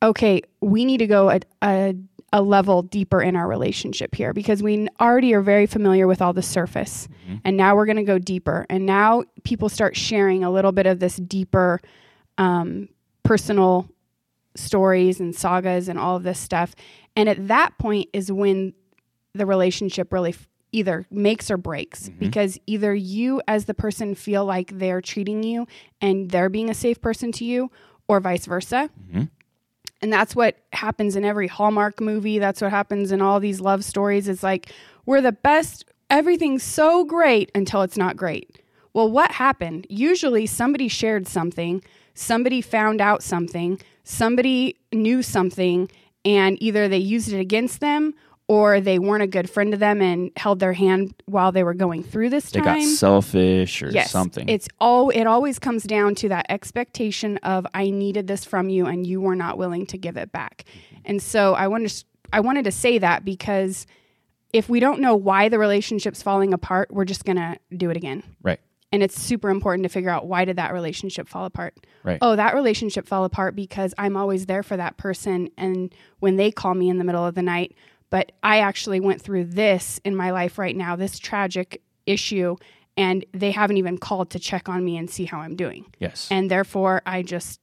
okay, 0.02 0.42
we 0.60 0.84
need 0.84 0.98
to 0.98 1.06
go 1.06 1.30
a, 1.30 1.40
a 1.62 1.94
a 2.32 2.42
level 2.42 2.82
deeper 2.82 3.22
in 3.22 3.36
our 3.36 3.48
relationship 3.48 4.14
here 4.14 4.32
because 4.32 4.62
we 4.62 4.86
already 5.00 5.32
are 5.32 5.40
very 5.40 5.66
familiar 5.66 6.06
with 6.06 6.20
all 6.20 6.32
the 6.32 6.42
surface. 6.42 7.08
Mm-hmm. 7.24 7.36
And 7.44 7.56
now 7.56 7.74
we're 7.74 7.86
going 7.86 7.96
to 7.96 8.02
go 8.02 8.18
deeper. 8.18 8.66
And 8.68 8.84
now 8.84 9.24
people 9.44 9.68
start 9.68 9.96
sharing 9.96 10.44
a 10.44 10.50
little 10.50 10.72
bit 10.72 10.86
of 10.86 11.00
this 11.00 11.16
deeper 11.16 11.80
um, 12.36 12.88
personal 13.22 13.88
stories 14.54 15.20
and 15.20 15.34
sagas 15.34 15.88
and 15.88 15.98
all 15.98 16.16
of 16.16 16.22
this 16.22 16.38
stuff. 16.38 16.74
And 17.16 17.28
at 17.28 17.48
that 17.48 17.78
point 17.78 18.08
is 18.12 18.30
when 18.30 18.74
the 19.34 19.46
relationship 19.46 20.12
really 20.12 20.30
f- 20.30 20.48
either 20.72 21.06
makes 21.10 21.50
or 21.50 21.56
breaks 21.56 22.08
mm-hmm. 22.08 22.18
because 22.18 22.58
either 22.66 22.94
you 22.94 23.40
as 23.48 23.64
the 23.64 23.74
person 23.74 24.14
feel 24.14 24.44
like 24.44 24.78
they're 24.78 25.00
treating 25.00 25.42
you 25.42 25.66
and 26.00 26.30
they're 26.30 26.50
being 26.50 26.68
a 26.68 26.74
safe 26.74 27.00
person 27.00 27.32
to 27.32 27.44
you 27.44 27.70
or 28.06 28.20
vice 28.20 28.46
versa. 28.46 28.90
Mm-hmm. 29.08 29.24
And 30.00 30.12
that's 30.12 30.36
what 30.36 30.56
happens 30.72 31.16
in 31.16 31.24
every 31.24 31.48
Hallmark 31.48 32.00
movie. 32.00 32.38
That's 32.38 32.60
what 32.60 32.70
happens 32.70 33.10
in 33.12 33.20
all 33.20 33.40
these 33.40 33.60
love 33.60 33.84
stories. 33.84 34.28
It's 34.28 34.42
like 34.42 34.72
we're 35.06 35.20
the 35.20 35.32
best, 35.32 35.84
everything's 36.10 36.62
so 36.62 37.04
great 37.04 37.50
until 37.54 37.82
it's 37.82 37.96
not 37.96 38.16
great. 38.16 38.62
Well, 38.92 39.10
what 39.10 39.32
happened? 39.32 39.86
Usually 39.88 40.46
somebody 40.46 40.88
shared 40.88 41.26
something, 41.26 41.82
somebody 42.14 42.60
found 42.60 43.00
out 43.00 43.22
something, 43.22 43.80
somebody 44.04 44.76
knew 44.92 45.22
something, 45.22 45.90
and 46.24 46.60
either 46.62 46.88
they 46.88 46.98
used 46.98 47.32
it 47.32 47.38
against 47.38 47.80
them 47.80 48.14
or 48.48 48.80
they 48.80 48.98
weren't 48.98 49.22
a 49.22 49.26
good 49.26 49.48
friend 49.48 49.72
to 49.72 49.78
them 49.78 50.00
and 50.00 50.32
held 50.36 50.58
their 50.58 50.72
hand 50.72 51.14
while 51.26 51.52
they 51.52 51.62
were 51.62 51.74
going 51.74 52.02
through 52.02 52.30
this 52.30 52.50
They 52.50 52.60
got 52.60 52.82
selfish 52.82 53.82
or 53.82 53.90
yes, 53.90 54.10
something. 54.10 54.48
It's 54.48 54.68
all 54.80 55.10
it 55.10 55.24
always 55.24 55.58
comes 55.58 55.84
down 55.84 56.14
to 56.16 56.30
that 56.30 56.46
expectation 56.48 57.36
of 57.38 57.66
I 57.74 57.90
needed 57.90 58.26
this 58.26 58.46
from 58.46 58.70
you 58.70 58.86
and 58.86 59.06
you 59.06 59.20
were 59.20 59.36
not 59.36 59.58
willing 59.58 59.84
to 59.86 59.98
give 59.98 60.16
it 60.16 60.32
back. 60.32 60.64
Mm-hmm. 60.66 60.96
And 61.04 61.22
so 61.22 61.54
I 61.54 61.68
wanted 61.68 61.90
to, 61.90 62.04
I 62.32 62.40
wanted 62.40 62.64
to 62.64 62.72
say 62.72 62.98
that 62.98 63.24
because 63.24 63.86
if 64.54 64.68
we 64.68 64.80
don't 64.80 65.00
know 65.00 65.14
why 65.14 65.50
the 65.50 65.58
relationship's 65.58 66.22
falling 66.22 66.54
apart, 66.54 66.90
we're 66.90 67.04
just 67.04 67.26
going 67.26 67.36
to 67.36 67.58
do 67.76 67.90
it 67.90 67.96
again. 67.96 68.22
right. 68.42 68.60
And 68.90 69.02
it's 69.02 69.20
super 69.20 69.50
important 69.50 69.82
to 69.82 69.90
figure 69.90 70.08
out 70.08 70.26
why 70.26 70.46
did 70.46 70.56
that 70.56 70.72
relationship 70.72 71.28
fall 71.28 71.44
apart? 71.44 71.74
Right. 72.04 72.16
Oh, 72.22 72.36
that 72.36 72.54
relationship 72.54 73.06
fell 73.06 73.24
apart 73.24 73.54
because 73.54 73.92
I'm 73.98 74.16
always 74.16 74.46
there 74.46 74.62
for 74.62 74.78
that 74.78 74.96
person 74.96 75.50
and 75.58 75.94
when 76.20 76.36
they 76.36 76.50
call 76.50 76.72
me 76.72 76.88
in 76.88 76.96
the 76.96 77.04
middle 77.04 77.26
of 77.26 77.34
the 77.34 77.42
night, 77.42 77.76
but 78.10 78.32
I 78.42 78.60
actually 78.60 79.00
went 79.00 79.20
through 79.22 79.44
this 79.44 80.00
in 80.04 80.16
my 80.16 80.30
life 80.30 80.58
right 80.58 80.74
now, 80.76 80.96
this 80.96 81.18
tragic 81.18 81.82
issue, 82.06 82.56
and 82.96 83.24
they 83.32 83.50
haven't 83.50 83.76
even 83.76 83.98
called 83.98 84.30
to 84.30 84.38
check 84.38 84.68
on 84.68 84.84
me 84.84 84.96
and 84.96 85.08
see 85.08 85.24
how 85.24 85.38
I'm 85.40 85.56
doing. 85.56 85.86
Yes. 85.98 86.28
And 86.30 86.50
therefore, 86.50 87.02
I 87.06 87.22
just 87.22 87.60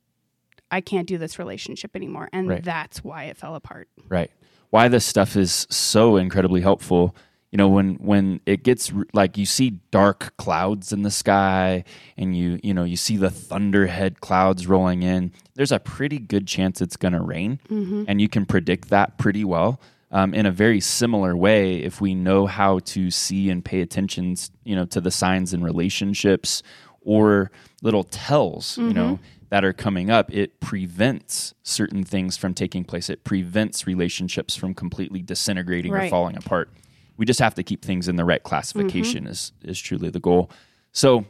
I 0.71 0.81
can't 0.81 1.07
do 1.07 1.17
this 1.17 1.37
relationship 1.39 1.95
anymore, 1.95 2.29
and 2.33 2.49
Right. 2.49 2.63
that's 2.63 3.03
why 3.03 3.25
it 3.25 3.37
fell 3.37 3.55
apart. 3.55 3.87
Right. 4.09 4.31
Why 4.71 4.87
this 4.87 5.05
stuff 5.05 5.35
is 5.35 5.67
so 5.69 6.17
incredibly 6.17 6.61
helpful. 6.61 7.15
You 7.51 7.57
know, 7.57 7.69
when 7.69 7.95
when 7.95 8.41
it 8.45 8.63
gets 8.63 8.91
like 9.13 9.37
you 9.37 9.45
see 9.45 9.79
dark 9.91 10.35
clouds 10.37 10.91
in 10.91 11.03
the 11.03 11.11
sky 11.11 11.85
and 12.17 12.35
you 12.35 12.59
you 12.63 12.73
know 12.73 12.83
you 12.83 12.97
see 12.97 13.15
the 13.15 13.29
thunderhead 13.29 14.19
clouds 14.19 14.67
rolling 14.67 15.03
in, 15.03 15.31
there's 15.53 15.71
a 15.71 15.79
pretty 15.79 16.19
good 16.19 16.47
chance 16.47 16.81
it's 16.81 16.97
going 16.97 17.13
to 17.13 17.21
rain, 17.21 17.59
mm-hmm. 17.69 18.03
and 18.07 18.19
you 18.19 18.27
can 18.27 18.45
predict 18.45 18.89
that 18.89 19.17
pretty 19.17 19.45
well. 19.45 19.79
Um, 20.15 20.33
in 20.33 20.45
a 20.45 20.51
very 20.51 20.79
similar 20.79 21.35
way, 21.35 21.75
if 21.75 21.99
we 21.99 22.15
know 22.15 22.45
how 22.45 22.79
to 22.79 23.11
see 23.11 23.49
and 23.49 23.63
pay 23.65 23.81
attention, 23.81 24.37
you 24.63 24.73
know, 24.73 24.85
to 24.85 25.01
the 25.01 25.11
signs 25.11 25.53
in 25.53 25.61
relationships 25.61 26.63
or 27.01 27.51
little 27.81 28.05
tells, 28.05 28.77
you 28.77 28.93
know, 28.93 29.19
that 29.49 29.65
are 29.65 29.73
coming 29.73 30.09
up, 30.09 30.33
it 30.33 30.61
prevents 30.61 31.53
certain 31.63 32.05
things 32.05 32.37
from 32.37 32.53
taking 32.53 32.85
place. 32.85 33.09
It 33.09 33.25
prevents 33.25 33.85
relationships 33.85 34.55
from 34.55 34.73
completely 34.73 35.21
disintegrating 35.21 35.91
or 35.93 36.09
falling 36.09 36.37
apart. 36.37 36.69
We 37.17 37.25
just 37.25 37.41
have 37.41 37.55
to 37.55 37.63
keep 37.63 37.83
things 37.83 38.07
in 38.07 38.15
the 38.15 38.23
right 38.23 38.41
classification 38.41 39.27
is 39.27 39.51
is 39.63 39.77
truly 39.81 40.11
the 40.11 40.21
goal. 40.21 40.49
So 40.93 41.25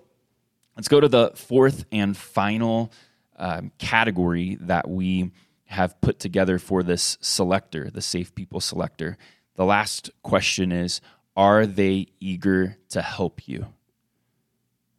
let's 0.75 0.87
go 0.87 0.99
to 0.99 1.07
the 1.07 1.31
fourth 1.33 1.85
and 1.91 2.15
final 2.15 2.91
um, 3.37 3.71
category 3.79 4.59
that 4.61 4.87
we 4.87 5.31
have 5.65 5.99
put 6.01 6.19
together 6.19 6.59
for 6.59 6.83
this 6.83 7.17
selector, 7.21 7.89
the 7.89 8.01
safe 8.01 8.33
people 8.35 8.59
selector. 8.59 9.17
The 9.55 9.65
last 9.65 10.09
question 10.21 10.71
is 10.71 11.01
Are 11.35 11.65
they 11.65 12.07
eager 12.19 12.77
to 12.89 13.01
help 13.01 13.47
you? 13.47 13.67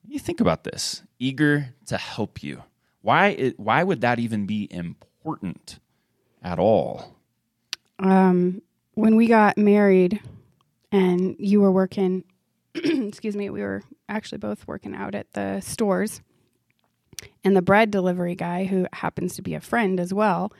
You 0.06 0.18
think 0.18 0.40
about 0.40 0.64
this 0.64 1.02
eager 1.18 1.74
to 1.86 1.96
help 1.96 2.42
you. 2.42 2.62
Why, 3.02 3.52
why 3.56 3.82
would 3.82 4.00
that 4.00 4.18
even 4.18 4.46
be 4.46 4.68
important 4.70 5.78
at 6.42 6.58
all? 6.58 7.16
Um, 7.98 8.62
when 8.94 9.16
we 9.16 9.26
got 9.26 9.56
married, 9.56 10.20
and 10.92 11.36
you 11.38 11.60
were 11.60 11.72
working, 11.72 12.24
excuse 12.74 13.36
me, 13.36 13.50
we 13.50 13.60
were 13.62 13.82
actually 14.08 14.38
both 14.38 14.66
working 14.66 14.94
out 14.94 15.14
at 15.14 15.32
the 15.32 15.60
stores, 15.60 16.20
and 17.44 17.56
the 17.56 17.62
bread 17.62 17.90
delivery 17.90 18.34
guy, 18.34 18.64
who 18.64 18.86
happens 18.92 19.36
to 19.36 19.42
be 19.42 19.54
a 19.54 19.60
friend 19.60 20.00
as 20.00 20.12
well, 20.12 20.52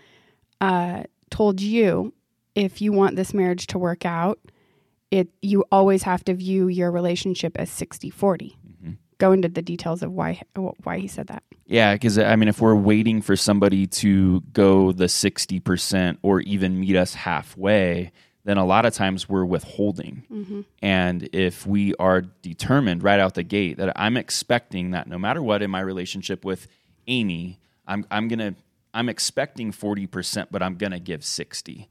uh, 0.61 1.05
told 1.31 1.61
you 1.61 2.13
if 2.55 2.81
you 2.81 2.93
want 2.93 3.17
this 3.17 3.35
marriage 3.35 3.67
to 3.69 3.79
work 3.79 4.07
out, 4.07 4.39
it 5.11 5.29
you 5.43 5.65
always 5.71 6.03
have 6.03 6.25
to 6.25 6.35
view 6.35 6.69
your 6.69 6.91
relationship 6.91 7.57
as 7.57 7.71
60-40. 7.71 8.57
Go 9.19 9.33
into 9.33 9.49
the 9.49 9.63
details 9.63 10.03
of 10.03 10.13
why 10.13 10.43
why 10.83 10.99
he 10.99 11.09
said 11.09 11.29
that. 11.29 11.43
Yeah, 11.65 11.95
because 11.95 12.19
I 12.19 12.37
mean, 12.37 12.49
if 12.49 12.61
we're 12.61 12.75
waiting 12.75 13.23
for 13.23 13.35
somebody 13.35 13.87
to 13.87 14.43
go 14.53 14.93
the 14.93 15.07
60% 15.07 16.19
or 16.23 16.41
even 16.43 16.79
meet 16.79 16.97
us 16.97 17.15
halfway, 17.15 18.13
then 18.47 18.59
a 18.59 18.65
lot 18.65 18.87
of 18.87 18.95
times 18.95 19.29
we're 19.29 19.45
withholding. 19.45 20.23
Mm-hmm. 20.31 20.61
And 20.81 21.29
if 21.33 21.67
we 21.67 21.95
are 21.97 22.21
determined 22.21 23.03
right 23.03 23.19
out 23.19 23.35
the 23.35 23.43
gate 23.43 23.77
that 23.79 23.93
I'm 23.97 24.17
expecting 24.17 24.93
that 24.93 25.09
no 25.09 25.19
matter 25.19 25.43
what 25.43 25.63
in 25.63 25.71
my 25.71 25.81
relationship 25.81 26.45
with 26.45 26.69
Amie, 27.09 27.59
I'm, 27.89 28.07
I'm 28.09 28.29
going 28.29 28.39
to, 28.39 28.55
I'm 28.95 29.09
expecting 29.09 29.73
40%, 29.73 30.47
but 30.53 30.63
I'm 30.63 30.77
going 30.77 30.93
to 30.93 31.01
give 31.01 31.25
60 31.25 31.89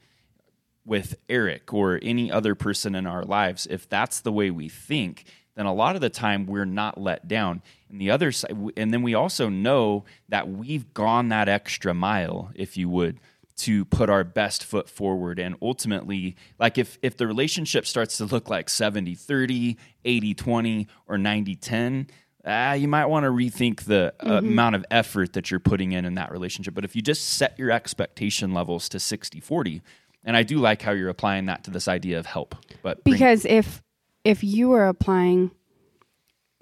with 0.86 1.18
Erik 1.28 1.74
or 1.74 2.00
any 2.02 2.32
other 2.32 2.56
person 2.56 2.96
in 2.96 3.06
our 3.06 3.24
lives, 3.24 3.68
if 3.70 3.90
that's 3.90 4.22
the 4.22 4.32
way 4.32 4.50
we 4.50 4.70
think, 4.70 5.26
then 5.56 5.66
a 5.66 5.74
lot 5.74 5.96
of 5.96 6.02
the 6.02 6.10
time 6.10 6.46
we're 6.46 6.64
not 6.64 7.00
let 7.00 7.28
down. 7.28 7.62
And 7.90 8.00
the 8.00 8.12
other 8.12 8.32
side, 8.32 8.56
and 8.78 8.94
then 8.94 9.02
we 9.02 9.14
also 9.14 9.50
know 9.50 10.06
that 10.30 10.48
we've 10.48 10.94
gone 10.94 11.30
that 11.30 11.50
extra 11.50 11.94
mile, 11.94 12.52
if 12.56 12.78
you 12.78 12.88
would, 12.90 13.20
to 13.58 13.86
put 13.86 14.10
our 14.10 14.24
best 14.24 14.64
foot 14.64 14.90
forward. 14.90 15.40
And 15.40 15.56
ultimately, 15.62 16.36
like 16.60 16.78
if, 16.78 16.98
if 17.02 17.18
the 17.18 17.28
relationship 17.28 17.86
starts 17.86 18.18
to 18.18 18.26
look 18.26 18.50
like 18.50 18.70
70 18.70 19.16
30, 19.16 19.78
80 20.04 20.34
20, 20.34 20.88
or 21.08 21.18
90 21.18 21.56
10, 21.56 22.08
ah, 22.46 22.74
you 22.74 22.88
might 22.88 23.06
want 23.06 23.24
to 23.24 23.30
rethink 23.30 23.84
the 23.84 24.14
uh, 24.20 24.38
amount 24.38 24.76
of 24.76 24.86
effort 24.92 25.34
that 25.34 25.50
you're 25.50 25.60
putting 25.60 25.94
in 25.94 26.06
in 26.06 26.16
that 26.16 26.32
relationship. 26.32 26.74
But 26.74 26.86
if 26.86 26.96
you 26.96 27.02
just 27.02 27.24
set 27.24 27.58
your 27.58 27.72
expectation 27.72 28.54
levels 28.54 28.90
to 28.90 29.00
60 29.00 29.40
40, 29.40 29.82
and 30.24 30.36
I 30.36 30.44
do 30.44 30.58
like 30.58 30.82
how 30.82 30.92
you're 30.92 31.10
applying 31.10 31.46
that 31.46 31.64
to 31.66 31.72
this 31.72 31.88
idea 31.88 32.20
of 32.20 32.26
help. 32.26 32.56
But 32.82 33.04
bring- 33.04 33.14
because 33.14 33.46
if 33.46 33.82
if 34.24 34.44
you 34.44 34.74
are 34.74 34.88
applying 34.88 35.52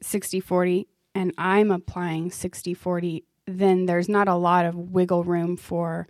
60-40 0.04 0.86
and 1.16 1.34
i'm 1.38 1.72
applying 1.72 2.30
60-40 2.30 3.24
then 3.48 3.86
there's 3.86 4.10
not 4.10 4.28
a 4.28 4.36
lot 4.36 4.66
of 4.66 4.76
wiggle 4.76 5.24
room 5.24 5.56
for 5.58 6.08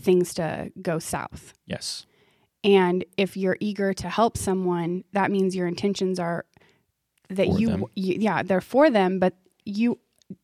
things 0.00 0.34
to 0.34 0.72
go 0.80 0.98
south. 0.98 1.54
Yes, 1.66 2.06
and 2.62 3.04
if 3.16 3.36
you're 3.36 3.56
eager 3.60 3.92
to 3.94 4.08
help 4.08 4.36
someone 4.36 5.04
that 5.12 5.30
means 5.30 5.56
your 5.56 5.66
intentions 5.66 6.18
are 6.18 6.44
that 7.28 7.48
you, 7.48 7.88
you 7.94 8.16
yeah 8.18 8.42
they're 8.42 8.60
for 8.60 8.90
them 8.90 9.18
but 9.18 9.34
you 9.64 9.98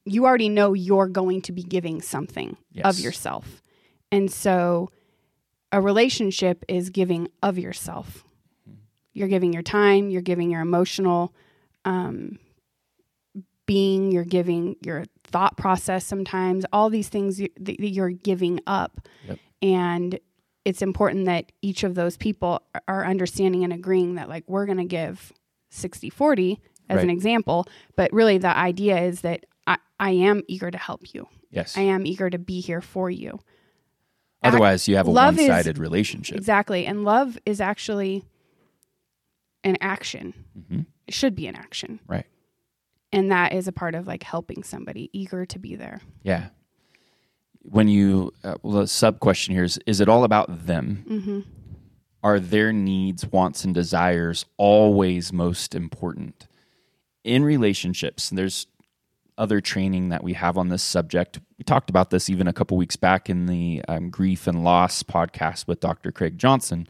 you 0.04 0.24
already 0.24 0.48
know 0.48 0.72
you're 0.72 1.08
going 1.08 1.42
to 1.42 1.52
be 1.52 1.62
giving 1.62 2.00
something 2.02 2.56
of 2.88 2.98
yourself. 2.98 3.62
And 4.10 4.30
so 4.30 4.90
a 5.72 5.80
relationship 5.80 6.64
is 6.68 6.90
giving 6.90 7.28
of 7.42 7.58
yourself. 7.58 8.24
You're 9.12 9.28
giving 9.28 9.52
your 9.52 9.62
time 9.62 10.10
you're 10.10 10.22
giving 10.22 10.50
your 10.50 10.60
emotional 10.60 11.34
um, 11.84 12.38
being 13.66 14.12
you're 14.12 14.24
giving 14.24 14.76
your 14.84 15.04
thought 15.24 15.56
process 15.56 16.04
sometimes 16.04 16.64
all 16.72 16.88
these 16.88 17.08
things 17.08 17.40
you, 17.40 17.48
that 17.60 17.80
you're 17.80 18.10
giving 18.10 18.60
up. 18.66 19.08
Yep. 19.28 19.38
and 19.62 20.18
it's 20.64 20.82
important 20.82 21.26
that 21.26 21.52
each 21.62 21.84
of 21.84 21.94
those 21.94 22.16
people 22.16 22.60
are 22.88 23.04
understanding 23.04 23.62
and 23.62 23.72
agreeing 23.72 24.16
that 24.16 24.28
like 24.28 24.42
we're 24.48 24.66
going 24.66 24.78
to 24.78 24.84
give 24.84 25.32
60 25.70 26.10
40 26.10 26.60
as 26.88 27.02
an 27.02 27.10
example. 27.10 27.66
But 27.94 28.12
really 28.12 28.38
the 28.38 28.56
idea 28.56 28.98
is 28.98 29.20
that 29.20 29.46
I, 29.66 29.78
I 30.00 30.10
am 30.10 30.42
eager 30.48 30.70
to 30.70 30.78
help 30.78 31.14
you. 31.14 31.28
Yes. 31.50 31.76
i 31.76 31.82
am 31.82 32.04
eager 32.04 32.28
to 32.28 32.38
be 32.38 32.60
here 32.60 32.80
for 32.80 33.10
you. 33.10 33.38
Otherwise, 34.42 34.86
you 34.86 34.96
have 34.96 35.06
a 35.06 35.10
love 35.10 35.36
one-sided 35.36 35.78
relationship. 35.78 36.36
exactly. 36.36 36.84
And 36.84 37.04
love 37.04 37.38
is 37.46 37.60
actually 37.60 38.24
an 39.64 39.76
action. 39.80 40.34
Hmm 40.68 40.80
it 41.06 41.14
should 41.14 41.34
be 41.34 41.46
an 41.46 41.56
action. 41.56 42.00
Right. 42.06 42.26
And 43.12 43.30
that 43.30 43.52
is 43.52 43.68
a 43.68 43.72
part 43.72 43.94
of 43.94 44.06
like 44.06 44.22
helping 44.22 44.62
somebody 44.62 45.10
eager 45.12 45.46
to 45.46 45.58
be 45.58 45.76
there 45.76 46.00
Yeah. 46.22 46.48
When 47.62 47.88
you, 47.88 48.32
uh, 48.44 48.54
well, 48.62 48.80
the 48.82 48.86
sub 48.86 49.18
question 49.18 49.52
here 49.52 49.64
is: 49.64 49.76
Is 49.86 50.00
it 50.00 50.08
all 50.08 50.22
about 50.22 50.66
them? 50.66 51.04
mm-hmm. 51.08 51.40
are 52.22 52.38
their 52.38 52.72
needs, 52.72 53.26
wants, 53.26 53.64
and 53.64 53.74
desires 53.74 54.46
always 54.56 55.32
most 55.32 55.74
important? 55.74 56.46
In 57.24 57.42
relationships, 57.42 58.30
there's 58.30 58.68
other 59.38 59.60
training 59.60 60.10
that 60.10 60.22
we 60.22 60.34
have 60.34 60.56
on 60.56 60.68
this 60.68 60.82
subject. 60.82 61.40
We 61.58 61.64
talked 61.64 61.90
about 61.90 62.10
this 62.10 62.30
even 62.30 62.46
a 62.48 62.52
couple 62.52 62.76
weeks 62.76 62.96
back 62.96 63.28
in 63.28 63.46
the 63.46 63.82
um, 63.88 64.10
Grief 64.10 64.46
and 64.46 64.64
Loss 64.64 65.02
podcast 65.02 65.66
with 65.66 65.80
Dr. 65.80 66.12
Craig 66.12 66.38
Johnson. 66.38 66.86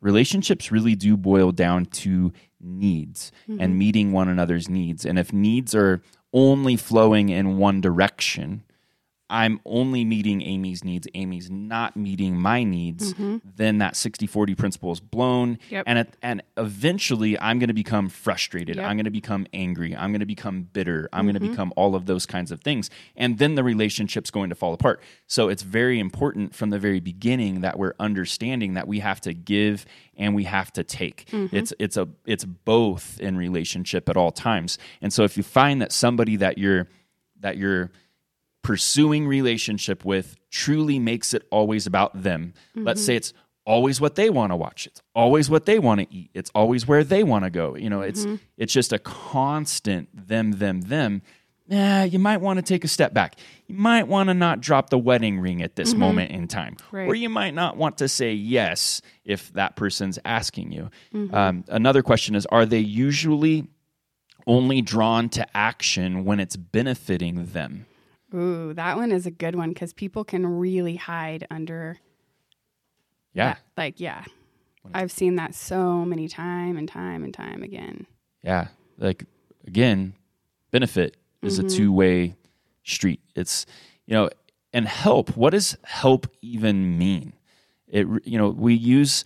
Relationships 0.00 0.72
really 0.72 0.94
do 0.94 1.16
boil 1.16 1.52
down 1.52 1.86
to 1.86 2.32
needs 2.60 3.32
mm-hmm. 3.48 3.60
and 3.60 3.78
meeting 3.78 4.12
one 4.12 4.28
another's 4.28 4.68
needs. 4.68 5.04
And 5.04 5.18
if 5.18 5.32
needs 5.32 5.74
are 5.74 6.02
only 6.32 6.76
flowing 6.76 7.28
in 7.28 7.58
one 7.58 7.80
direction, 7.80 8.62
I'm 9.30 9.60
only 9.64 10.04
meeting 10.04 10.42
Amie's 10.42 10.82
needs, 10.82 11.06
Amie's 11.14 11.48
not 11.48 11.96
meeting 11.96 12.36
my 12.36 12.64
needs, 12.64 13.14
mm-hmm. 13.14 13.36
then 13.56 13.78
that 13.78 13.94
60 13.94 14.26
40 14.26 14.54
principle 14.56 14.92
is 14.92 14.98
blown. 14.98 15.58
Yep. 15.70 15.84
And, 15.86 15.98
it, 16.00 16.16
and 16.20 16.42
eventually 16.56 17.38
I'm 17.38 17.60
going 17.60 17.68
to 17.68 17.74
become 17.74 18.08
frustrated. 18.08 18.76
Yep. 18.76 18.84
I'm 18.84 18.96
going 18.96 19.04
to 19.04 19.10
become 19.10 19.46
angry. 19.54 19.94
I'm 19.96 20.10
going 20.10 20.20
to 20.20 20.26
become 20.26 20.64
bitter. 20.64 21.08
I'm 21.12 21.20
mm-hmm. 21.26 21.38
going 21.38 21.42
to 21.44 21.48
become 21.50 21.72
all 21.76 21.94
of 21.94 22.06
those 22.06 22.26
kinds 22.26 22.50
of 22.50 22.60
things. 22.60 22.90
And 23.16 23.38
then 23.38 23.54
the 23.54 23.62
relationship's 23.62 24.32
going 24.32 24.50
to 24.50 24.56
fall 24.56 24.74
apart. 24.74 25.00
So 25.28 25.48
it's 25.48 25.62
very 25.62 26.00
important 26.00 26.54
from 26.54 26.70
the 26.70 26.78
very 26.80 27.00
beginning 27.00 27.60
that 27.60 27.78
we're 27.78 27.94
understanding 28.00 28.74
that 28.74 28.88
we 28.88 28.98
have 28.98 29.20
to 29.22 29.32
give 29.32 29.86
and 30.16 30.34
we 30.34 30.44
have 30.44 30.72
to 30.72 30.82
take. 30.82 31.26
Mm-hmm. 31.30 31.54
It's, 31.56 31.72
it's, 31.78 31.96
a, 31.96 32.08
it's 32.26 32.44
both 32.44 33.20
in 33.20 33.36
relationship 33.36 34.08
at 34.08 34.16
all 34.16 34.32
times. 34.32 34.76
And 35.00 35.12
so 35.12 35.22
if 35.22 35.36
you 35.36 35.44
find 35.44 35.80
that 35.82 35.92
somebody 35.92 36.34
that 36.36 36.58
you're, 36.58 36.88
that 37.38 37.56
you're, 37.56 37.92
pursuing 38.62 39.26
relationship 39.26 40.04
with 40.04 40.36
truly 40.50 40.98
makes 40.98 41.34
it 41.34 41.46
always 41.50 41.86
about 41.86 42.22
them. 42.22 42.54
Mm-hmm. 42.76 42.86
Let's 42.86 43.04
say 43.04 43.16
it's 43.16 43.32
always 43.66 44.00
what 44.00 44.16
they 44.16 44.30
want 44.30 44.52
to 44.52 44.56
watch. 44.56 44.86
It's 44.86 45.00
always 45.14 45.48
what 45.48 45.66
they 45.66 45.78
want 45.78 46.00
to 46.00 46.14
eat. 46.14 46.30
It's 46.34 46.50
always 46.54 46.86
where 46.86 47.04
they 47.04 47.22
want 47.22 47.44
to 47.44 47.50
go. 47.50 47.76
You 47.76 47.90
know, 47.90 48.00
it's 48.00 48.22
mm-hmm. 48.22 48.36
it's 48.56 48.72
just 48.72 48.92
a 48.92 48.98
constant 48.98 50.08
them 50.12 50.52
them 50.52 50.82
them. 50.82 51.22
Yeah, 51.68 52.02
you 52.02 52.18
might 52.18 52.38
want 52.38 52.56
to 52.58 52.62
take 52.62 52.82
a 52.82 52.88
step 52.88 53.14
back. 53.14 53.36
You 53.68 53.76
might 53.76 54.08
want 54.08 54.28
to 54.28 54.34
not 54.34 54.60
drop 54.60 54.90
the 54.90 54.98
wedding 54.98 55.38
ring 55.38 55.62
at 55.62 55.76
this 55.76 55.90
mm-hmm. 55.90 56.00
moment 56.00 56.32
in 56.32 56.48
time. 56.48 56.76
Right. 56.90 57.06
Or 57.06 57.14
you 57.14 57.28
might 57.28 57.54
not 57.54 57.76
want 57.76 57.98
to 57.98 58.08
say 58.08 58.32
yes 58.32 59.00
if 59.24 59.52
that 59.52 59.76
person's 59.76 60.18
asking 60.24 60.72
you. 60.72 60.90
Mm-hmm. 61.14 61.32
Um, 61.32 61.64
another 61.68 62.02
question 62.02 62.34
is 62.34 62.44
Are 62.46 62.66
they 62.66 62.80
usually 62.80 63.68
only 64.48 64.82
drawn 64.82 65.28
to 65.28 65.56
action 65.56 66.24
when 66.24 66.40
it's 66.40 66.56
benefiting 66.56 67.46
them? 67.52 67.86
Ooh, 68.34 68.72
that 68.74 68.96
one 68.96 69.12
is 69.12 69.26
a 69.26 69.30
good 69.30 69.54
one 69.54 69.70
because 69.70 69.92
people 69.92 70.24
can 70.24 70.46
really 70.46 70.96
hide 70.96 71.46
under. 71.50 71.98
Yeah. 73.32 73.54
That. 73.54 73.60
Like, 73.76 74.00
yeah. 74.00 74.24
I've 74.94 75.12
seen 75.12 75.36
that 75.36 75.54
so 75.54 76.04
many 76.04 76.28
time 76.28 76.76
and 76.76 76.88
time 76.88 77.22
and 77.22 77.34
time 77.34 77.62
again. 77.62 78.06
Yeah. 78.42 78.68
Like, 78.98 79.24
again, 79.66 80.14
benefit 80.70 81.16
is 81.42 81.58
mm-hmm. 81.58 81.66
a 81.66 81.70
two 81.70 81.92
way 81.92 82.36
street. 82.84 83.20
It's, 83.34 83.66
you 84.06 84.14
know, 84.14 84.30
and 84.72 84.86
help. 84.86 85.36
What 85.36 85.50
does 85.50 85.76
help 85.82 86.26
even 86.40 86.96
mean? 86.98 87.34
It, 87.88 88.06
you 88.24 88.38
know, 88.38 88.50
we 88.50 88.74
use 88.74 89.24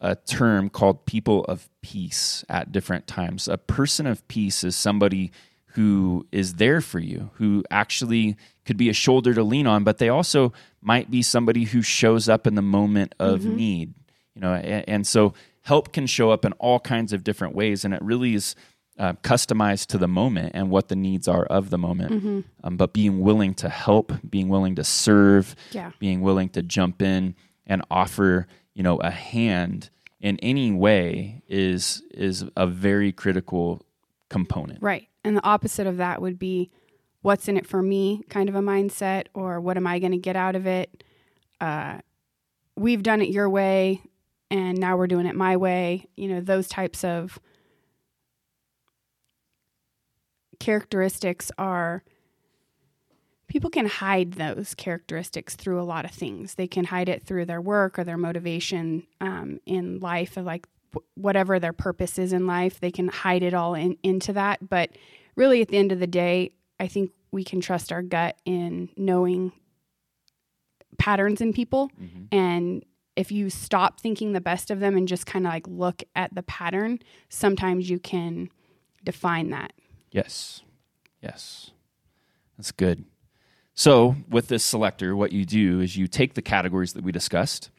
a 0.00 0.16
term 0.16 0.68
called 0.68 1.06
people 1.06 1.44
of 1.44 1.68
peace 1.80 2.44
at 2.48 2.72
different 2.72 3.06
times. 3.06 3.48
A 3.48 3.56
person 3.56 4.06
of 4.06 4.26
peace 4.28 4.64
is 4.64 4.76
somebody 4.76 5.32
who 5.74 6.26
is 6.32 6.54
there 6.54 6.80
for 6.80 6.98
you, 6.98 7.30
who 7.34 7.64
actually 7.70 8.36
could 8.64 8.76
be 8.76 8.88
a 8.88 8.92
shoulder 8.92 9.34
to 9.34 9.42
lean 9.42 9.66
on, 9.66 9.84
but 9.84 9.98
they 9.98 10.08
also 10.08 10.52
might 10.80 11.10
be 11.10 11.22
somebody 11.22 11.64
who 11.64 11.82
shows 11.82 12.28
up 12.28 12.46
in 12.46 12.54
the 12.54 12.62
moment 12.62 13.14
of 13.18 13.40
mm-hmm. 13.40 13.56
need. 13.56 13.94
You 14.34 14.40
know, 14.40 14.54
and, 14.54 14.88
and, 14.88 15.06
so 15.06 15.34
help 15.62 15.92
can 15.92 16.06
show 16.06 16.30
up 16.30 16.44
in 16.44 16.52
all 16.54 16.80
kinds 16.80 17.12
of 17.12 17.24
different 17.24 17.54
ways, 17.54 17.84
and 17.84 17.92
it 17.92 18.02
really 18.02 18.34
is 18.34 18.54
uh, 18.98 19.14
customized 19.22 19.86
to 19.88 19.98
the 19.98 20.08
moment 20.08 20.52
and 20.54 20.70
what 20.70 20.88
the 20.88 20.96
needs 20.96 21.26
are 21.28 21.44
of 21.46 21.70
the 21.70 21.78
moment. 21.78 22.12
Mm-hmm. 22.12 22.40
Um, 22.64 22.76
but 22.76 22.92
being 22.92 23.20
willing 23.20 23.54
to 23.54 23.68
help, 23.68 24.12
being 24.28 24.48
willing 24.48 24.74
to 24.76 24.84
serve, 24.84 25.54
yeah. 25.70 25.92
being 25.98 26.20
willing 26.20 26.48
to 26.50 26.62
jump 26.62 27.02
in 27.02 27.34
and 27.66 27.82
offer, 27.90 28.46
you 28.74 28.82
know, 28.82 28.98
a 28.98 29.10
hand 29.10 29.90
in 30.20 30.38
any 30.38 30.70
way 30.70 31.42
is 31.48 32.02
is 32.12 32.44
a 32.56 32.66
very 32.66 33.12
critical 33.12 33.84
component. 34.32 34.82
Right. 34.82 35.08
And 35.22 35.36
the 35.36 35.44
opposite 35.44 35.86
of 35.86 35.98
that 35.98 36.20
would 36.20 36.38
be 36.38 36.70
what's 37.20 37.46
in 37.48 37.56
it 37.56 37.66
for 37.66 37.82
me 37.82 38.22
kind 38.28 38.48
of 38.48 38.54
a 38.54 38.60
mindset 38.60 39.26
or 39.34 39.60
what 39.60 39.76
am 39.76 39.86
I 39.86 39.98
going 40.00 40.12
to 40.12 40.18
get 40.18 40.34
out 40.34 40.56
of 40.56 40.66
it? 40.66 41.04
Uh, 41.60 41.98
we've 42.76 43.02
done 43.02 43.22
it 43.22 43.28
your 43.28 43.48
way 43.48 44.00
and 44.50 44.78
now 44.78 44.96
we're 44.96 45.06
doing 45.06 45.26
it 45.26 45.36
my 45.36 45.56
way. 45.56 46.06
You 46.16 46.28
know, 46.28 46.40
those 46.40 46.66
types 46.66 47.04
of 47.04 47.38
characteristics 50.58 51.50
are 51.58 52.02
people 53.48 53.68
can 53.68 53.86
hide 53.86 54.32
those 54.32 54.74
characteristics 54.74 55.54
through 55.54 55.80
a 55.80 55.84
lot 55.84 56.06
of 56.06 56.10
things. 56.10 56.54
They 56.54 56.66
can 56.66 56.86
hide 56.86 57.08
it 57.08 57.22
through 57.22 57.44
their 57.44 57.60
work 57.60 57.98
or 57.98 58.04
their 58.04 58.16
motivation 58.16 59.06
um, 59.20 59.60
in 59.66 60.00
life, 60.00 60.36
of 60.38 60.46
like 60.46 60.66
whatever 61.14 61.58
their 61.58 61.72
purpose 61.72 62.18
is 62.18 62.32
in 62.32 62.46
life, 62.46 62.80
they 62.80 62.90
can 62.90 63.08
hide 63.08 63.42
it 63.42 63.54
all 63.54 63.74
in, 63.74 63.96
into 64.02 64.32
that. 64.32 64.68
But 64.68 64.90
really, 65.36 65.62
at 65.62 65.68
the 65.68 65.78
end 65.78 65.92
of 65.92 66.00
the 66.00 66.06
day, 66.06 66.52
I 66.78 66.88
think 66.88 67.10
we 67.30 67.44
can 67.44 67.60
trust 67.60 67.92
our 67.92 68.02
gut 68.02 68.36
in 68.44 68.90
knowing 68.96 69.52
patterns 70.98 71.40
in 71.40 71.52
people. 71.52 71.90
Mm-hmm. 72.00 72.24
And 72.32 72.84
if 73.16 73.32
you 73.32 73.50
stop 73.50 74.00
thinking 74.00 74.32
the 74.32 74.40
best 74.40 74.70
of 74.70 74.80
them 74.80 74.96
and 74.96 75.08
just 75.08 75.26
kind 75.26 75.46
of 75.46 75.52
like 75.52 75.66
look 75.66 76.02
at 76.14 76.34
the 76.34 76.42
pattern, 76.42 76.98
sometimes 77.28 77.90
you 77.90 77.98
can 77.98 78.48
define 79.04 79.50
that. 79.50 79.72
Yes. 80.10 80.62
Yes. 81.20 81.70
That's 82.56 82.72
good. 82.72 83.04
So, 83.74 84.16
with 84.28 84.48
this 84.48 84.64
selector, 84.64 85.16
what 85.16 85.32
you 85.32 85.46
do 85.46 85.80
is 85.80 85.96
you 85.96 86.06
take 86.06 86.34
the 86.34 86.42
categories 86.42 86.92
that 86.92 87.02
we 87.02 87.10
discussed 87.10 87.70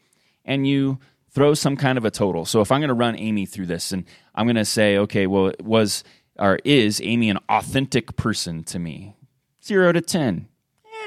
and 0.44 0.66
you 0.66 0.98
throw 1.34 1.52
some 1.52 1.76
kind 1.76 1.98
of 1.98 2.04
a 2.04 2.10
total. 2.10 2.44
So 2.44 2.60
if 2.60 2.70
I'm 2.70 2.80
going 2.80 2.88
to 2.88 2.94
run 2.94 3.16
Amie 3.16 3.44
through 3.44 3.66
this 3.66 3.90
and 3.92 4.04
I'm 4.34 4.46
going 4.46 4.56
to 4.56 4.64
say, 4.64 4.96
okay, 4.98 5.26
well, 5.26 5.52
was 5.60 6.04
or 6.38 6.58
is 6.64 7.00
Amie 7.00 7.30
an 7.30 7.38
authentic 7.48 8.16
person 8.16 8.64
to 8.64 8.78
me? 8.78 9.16
Zero 9.62 9.92
to 9.92 10.00
10. 10.00 10.48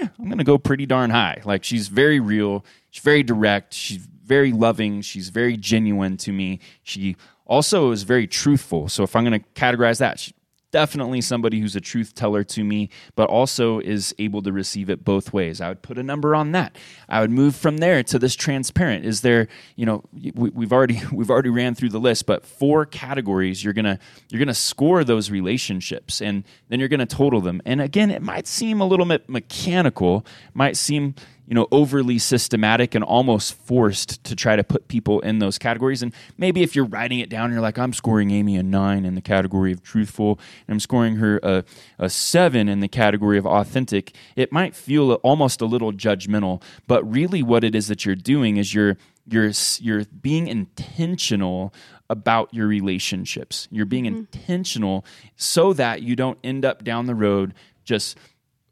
Eh, 0.01 0.07
I'm 0.19 0.25
going 0.25 0.37
to 0.37 0.43
go 0.43 0.57
pretty 0.57 0.85
darn 0.85 1.09
high. 1.09 1.41
Like 1.45 1.63
she's 1.63 1.87
very 1.87 2.19
real. 2.19 2.65
She's 2.91 3.03
very 3.03 3.23
direct. 3.23 3.73
She's 3.73 3.97
very 3.97 4.51
loving. 4.51 5.01
She's 5.01 5.29
very 5.29 5.55
genuine 5.55 6.17
to 6.17 6.31
me. 6.31 6.59
She 6.83 7.15
also 7.45 7.91
is 7.91 8.03
very 8.03 8.27
truthful. 8.27 8.89
So 8.89 9.03
if 9.03 9.15
I'm 9.15 9.23
going 9.23 9.39
to 9.39 9.47
categorize 9.55 9.99
that, 9.99 10.19
she, 10.19 10.33
definitely 10.71 11.21
somebody 11.21 11.59
who's 11.59 11.75
a 11.75 11.81
truth 11.81 12.13
teller 12.13 12.43
to 12.43 12.63
me, 12.63 12.89
but 13.15 13.29
also 13.29 13.79
is 13.79 14.13
able 14.19 14.41
to 14.41 14.51
receive 14.51 14.89
it 14.89 15.03
both 15.03 15.33
ways. 15.33 15.61
I 15.61 15.69
would 15.69 15.81
put 15.81 15.97
a 15.97 16.03
number 16.03 16.35
on 16.35 16.51
that. 16.51 16.75
I 17.07 17.21
would 17.21 17.31
move 17.31 17.55
from 17.55 17.77
there 17.77 18.03
to 18.03 18.19
this 18.19 18.35
transparent. 18.35 19.05
Is 19.05 19.21
there, 19.21 19.47
you 19.75 19.85
know, 19.85 20.03
we, 20.33 20.65
have 20.65 20.73
already 20.73 21.01
we've 21.11 21.29
already 21.29 21.49
ran 21.49 21.75
through 21.75 21.89
the 21.89 21.99
list, 21.99 22.25
but 22.25 22.45
four 22.45 22.85
categories 22.85 23.63
you're 23.63 23.73
gonna 23.73 23.99
you're 24.29 24.39
gonna 24.39 24.53
score 24.53 25.03
those 25.03 25.31
relationships, 25.31 26.21
and 26.21 26.43
then 26.69 26.79
you're 26.79 26.89
gonna 26.89 27.05
total 27.05 27.41
them. 27.41 27.61
And 27.65 27.81
again, 27.81 28.11
it 28.11 28.21
might 28.21 28.47
seem 28.47 28.81
a 28.81 28.85
little 28.85 29.05
bit 29.05 29.29
mechanical, 29.29 30.25
might 30.53 30.77
seem 30.77 31.15
you 31.47 31.55
know 31.55 31.67
overly 31.71 32.19
systematic 32.19 32.93
and 32.93 33.03
almost 33.03 33.53
forced 33.53 34.23
to 34.25 34.35
try 34.35 34.55
to 34.55 34.63
put 34.63 34.87
people 34.87 35.19
in 35.21 35.39
those 35.39 35.57
categories. 35.57 36.03
And 36.03 36.13
maybe 36.37 36.61
if 36.61 36.75
you're 36.75 36.85
writing 36.85 37.19
it 37.19 37.29
down 37.29 37.51
you're 37.51 37.61
like 37.61 37.77
i'm 37.77 37.93
scoring 37.93 38.31
amie 38.31 38.57
a 38.57 38.63
9 38.63 39.05
in 39.05 39.15
the 39.15 39.21
category 39.21 39.71
of 39.71 39.81
truthful 39.81 40.39
and 40.67 40.75
i'm 40.75 40.79
scoring 40.79 41.15
her 41.17 41.39
a, 41.43 41.63
a 41.97 42.09
7 42.09 42.67
in 42.67 42.79
the 42.79 42.87
category 42.87 43.37
of 43.37 43.45
authentic 43.45 44.13
it 44.35 44.51
might 44.51 44.75
feel 44.75 45.13
almost 45.15 45.61
a 45.61 45.65
little 45.65 45.91
judgmental. 45.91 46.61
But 46.87 47.03
really 47.09 47.43
what 47.43 47.63
it 47.63 47.75
is 47.75 47.87
that 47.87 48.05
you're 48.05 48.15
doing 48.15 48.57
is 48.57 48.73
you're 48.73 48.97
you're 49.25 49.51
you're 49.79 50.05
being 50.05 50.47
intentional 50.47 51.73
about 52.09 52.53
your 52.53 52.67
relationships. 52.67 53.67
You're 53.69 53.85
being 53.85 54.05
mm-hmm. 54.05 54.17
intentional 54.19 55.05
so 55.35 55.73
that 55.73 56.01
you 56.01 56.15
don't 56.15 56.39
end 56.43 56.63
up 56.63 56.83
down 56.83 57.05
the 57.05 57.15
road 57.15 57.53
just 57.83 58.17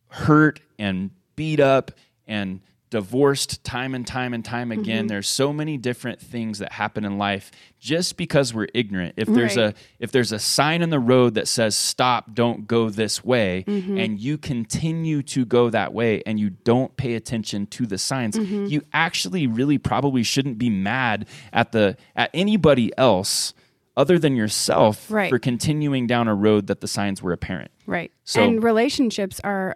hurt 0.08 0.62
and 0.80 1.12
beat 1.36 1.60
up 1.60 1.92
and 2.28 2.62
divorced 2.96 3.62
time 3.64 3.94
and 3.94 4.06
time 4.08 4.34
and 4.34 4.46
time 4.46 4.72
again. 4.72 5.00
Mm-hmm. 5.00 5.08
There's 5.08 5.28
so 5.28 5.52
many 5.52 5.78
different 5.78 6.22
things 6.22 6.60
that 6.60 6.72
happen 6.72 7.04
in 7.04 7.18
life 7.18 7.52
just 7.78 8.16
because 8.16 8.54
we're 8.54 8.70
ignorant. 8.74 9.16
If 9.18 9.28
there's 9.28 9.58
right. 9.58 9.74
a 9.74 10.00
if 10.00 10.14
there's 10.14 10.32
a 10.32 10.40
sign 10.40 10.82
in 10.82 10.92
the 10.92 11.00
road 11.00 11.34
that 11.34 11.48
says 11.48 11.76
stop, 11.76 12.34
don't 12.34 12.68
go 12.68 12.90
this 12.90 13.24
way, 13.24 13.66
mm-hmm. 13.68 13.98
and 13.98 14.20
you 14.20 14.38
continue 14.38 15.24
to 15.24 15.46
go 15.46 15.70
that 15.72 15.94
way 15.94 16.24
and 16.26 16.40
you 16.40 16.52
don't 16.52 16.96
pay 16.96 17.16
attention 17.16 17.68
to 17.68 17.86
the 17.86 17.98
signs, 17.98 18.38
mm-hmm. 18.38 18.68
you 18.68 18.82
actually 18.94 19.46
really 19.48 19.78
probably 19.78 20.24
shouldn't 20.24 20.58
be 20.58 20.70
mad 20.70 21.28
at 21.52 21.72
the 21.74 21.98
at 22.16 22.30
anybody 22.34 22.98
else 22.98 23.54
other 23.98 24.20
than 24.20 24.36
yourself 24.36 25.10
right. 25.10 25.30
for 25.30 25.40
continuing 25.40 26.06
down 26.06 26.28
a 26.28 26.36
road 26.36 26.68
that 26.68 26.82
the 26.82 26.88
signs 26.88 27.22
were 27.22 27.32
apparent. 27.32 27.72
Right. 27.86 28.12
So 28.24 28.44
and 28.44 28.64
relationships 28.64 29.42
are 29.44 29.76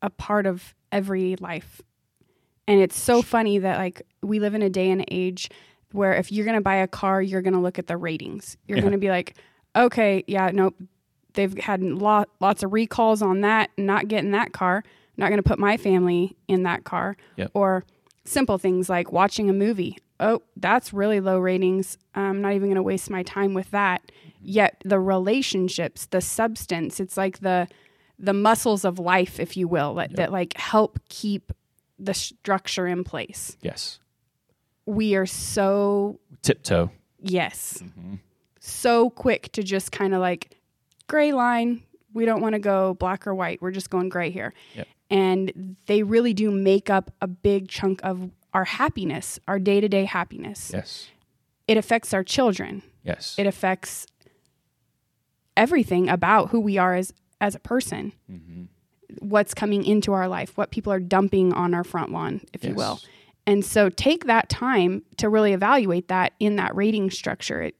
a 0.00 0.10
part 0.10 0.46
of 0.46 0.74
every 0.92 1.36
life. 1.36 1.80
And 2.68 2.80
it's 2.80 2.98
so 2.98 3.22
funny 3.22 3.58
that 3.58 3.78
like 3.78 4.02
we 4.22 4.38
live 4.38 4.54
in 4.54 4.62
a 4.62 4.70
day 4.70 4.90
and 4.90 5.04
age 5.10 5.50
where 5.90 6.14
if 6.14 6.30
you're 6.30 6.44
going 6.44 6.56
to 6.56 6.62
buy 6.62 6.76
a 6.76 6.86
car, 6.86 7.20
you're 7.20 7.42
going 7.42 7.54
to 7.54 7.58
look 7.60 7.78
at 7.78 7.86
the 7.86 7.96
ratings. 7.96 8.56
You're 8.66 8.78
Yeah. 8.78 8.82
going 8.82 8.92
to 8.92 8.98
be 8.98 9.08
like, 9.10 9.36
okay, 9.74 10.22
yeah, 10.26 10.50
nope, 10.52 10.74
they've 11.34 11.56
had 11.58 11.82
lot, 11.82 12.28
lots 12.40 12.62
of 12.62 12.72
recalls 12.72 13.20
on 13.22 13.40
that, 13.40 13.70
not 13.76 14.06
getting 14.08 14.30
that 14.30 14.52
car, 14.52 14.84
not 15.16 15.28
going 15.28 15.42
to 15.42 15.48
put 15.48 15.58
my 15.58 15.76
family 15.76 16.36
in 16.48 16.62
that 16.62 16.84
car. 16.84 17.16
Yep. 17.36 17.50
Or 17.54 17.84
simple 18.24 18.58
things 18.58 18.88
like 18.88 19.12
watching 19.12 19.50
a 19.50 19.52
movie. 19.52 19.98
Oh, 20.20 20.42
that's 20.56 20.92
really 20.92 21.20
low 21.20 21.38
ratings. 21.40 21.98
I'm 22.14 22.40
not 22.40 22.52
even 22.52 22.68
going 22.68 22.76
to 22.76 22.82
waste 22.82 23.10
my 23.10 23.22
time 23.24 23.54
with 23.54 23.70
that. 23.72 24.02
Mm-hmm. 24.06 24.28
Yet 24.42 24.82
the 24.84 25.00
relationships, 25.00 26.06
the 26.06 26.20
substance, 26.20 27.00
it's 27.00 27.16
like 27.16 27.40
the 27.40 27.66
the 28.22 28.32
muscles 28.32 28.84
of 28.84 28.98
life, 28.98 29.38
if 29.40 29.56
you 29.56 29.66
will, 29.68 29.94
that, 29.96 30.14
that 30.16 30.32
like 30.32 30.56
help 30.56 30.98
keep 31.08 31.52
the 31.98 32.14
structure 32.14 32.86
in 32.86 33.04
place. 33.04 33.56
Yes. 33.60 33.98
We 34.86 35.14
are 35.16 35.26
so 35.26 36.20
Tiptoe. 36.40 36.90
Yes. 37.20 37.82
Mm-hmm. 37.82 38.14
So 38.60 39.10
quick 39.10 39.50
to 39.52 39.62
just 39.62 39.92
kind 39.92 40.14
of 40.14 40.20
like 40.20 40.56
gray 41.08 41.32
line. 41.32 41.82
We 42.14 42.24
don't 42.24 42.40
want 42.40 42.54
to 42.54 42.58
go 42.58 42.94
black 42.94 43.26
or 43.26 43.34
white. 43.34 43.60
We're 43.60 43.70
just 43.72 43.90
going 43.90 44.08
gray 44.08 44.30
here. 44.30 44.54
Yep. 44.74 44.88
And 45.10 45.76
they 45.86 46.02
really 46.02 46.32
do 46.32 46.50
make 46.50 46.88
up 46.88 47.10
a 47.20 47.26
big 47.26 47.68
chunk 47.68 48.00
of 48.02 48.30
our 48.54 48.64
happiness, 48.64 49.40
our 49.48 49.58
day 49.58 49.80
to 49.80 49.88
day 49.88 50.04
happiness. 50.04 50.70
Yes. 50.72 51.08
It 51.66 51.76
affects 51.76 52.12
our 52.14 52.24
children, 52.24 52.82
Yes. 53.04 53.34
it 53.38 53.46
affects 53.46 54.06
everything 55.56 56.08
about 56.08 56.50
who 56.50 56.60
we 56.60 56.78
are 56.78 56.94
as, 56.94 57.12
as 57.42 57.56
a 57.56 57.58
person, 57.58 58.12
mm-hmm. 58.30 58.64
what's 59.18 59.52
coming 59.52 59.84
into 59.84 60.12
our 60.12 60.28
life, 60.28 60.56
what 60.56 60.70
people 60.70 60.92
are 60.92 61.00
dumping 61.00 61.52
on 61.52 61.74
our 61.74 61.84
front 61.84 62.12
lawn, 62.12 62.40
if 62.54 62.64
you 62.64 62.72
will. 62.72 63.00
And 63.46 63.64
so 63.64 63.90
take 63.90 64.26
that 64.26 64.48
time 64.48 65.02
to 65.16 65.28
really 65.28 65.52
evaluate 65.52 66.06
that 66.08 66.32
in 66.38 66.56
that 66.56 66.74
rating 66.76 67.10
structure. 67.10 67.60
It, 67.62 67.74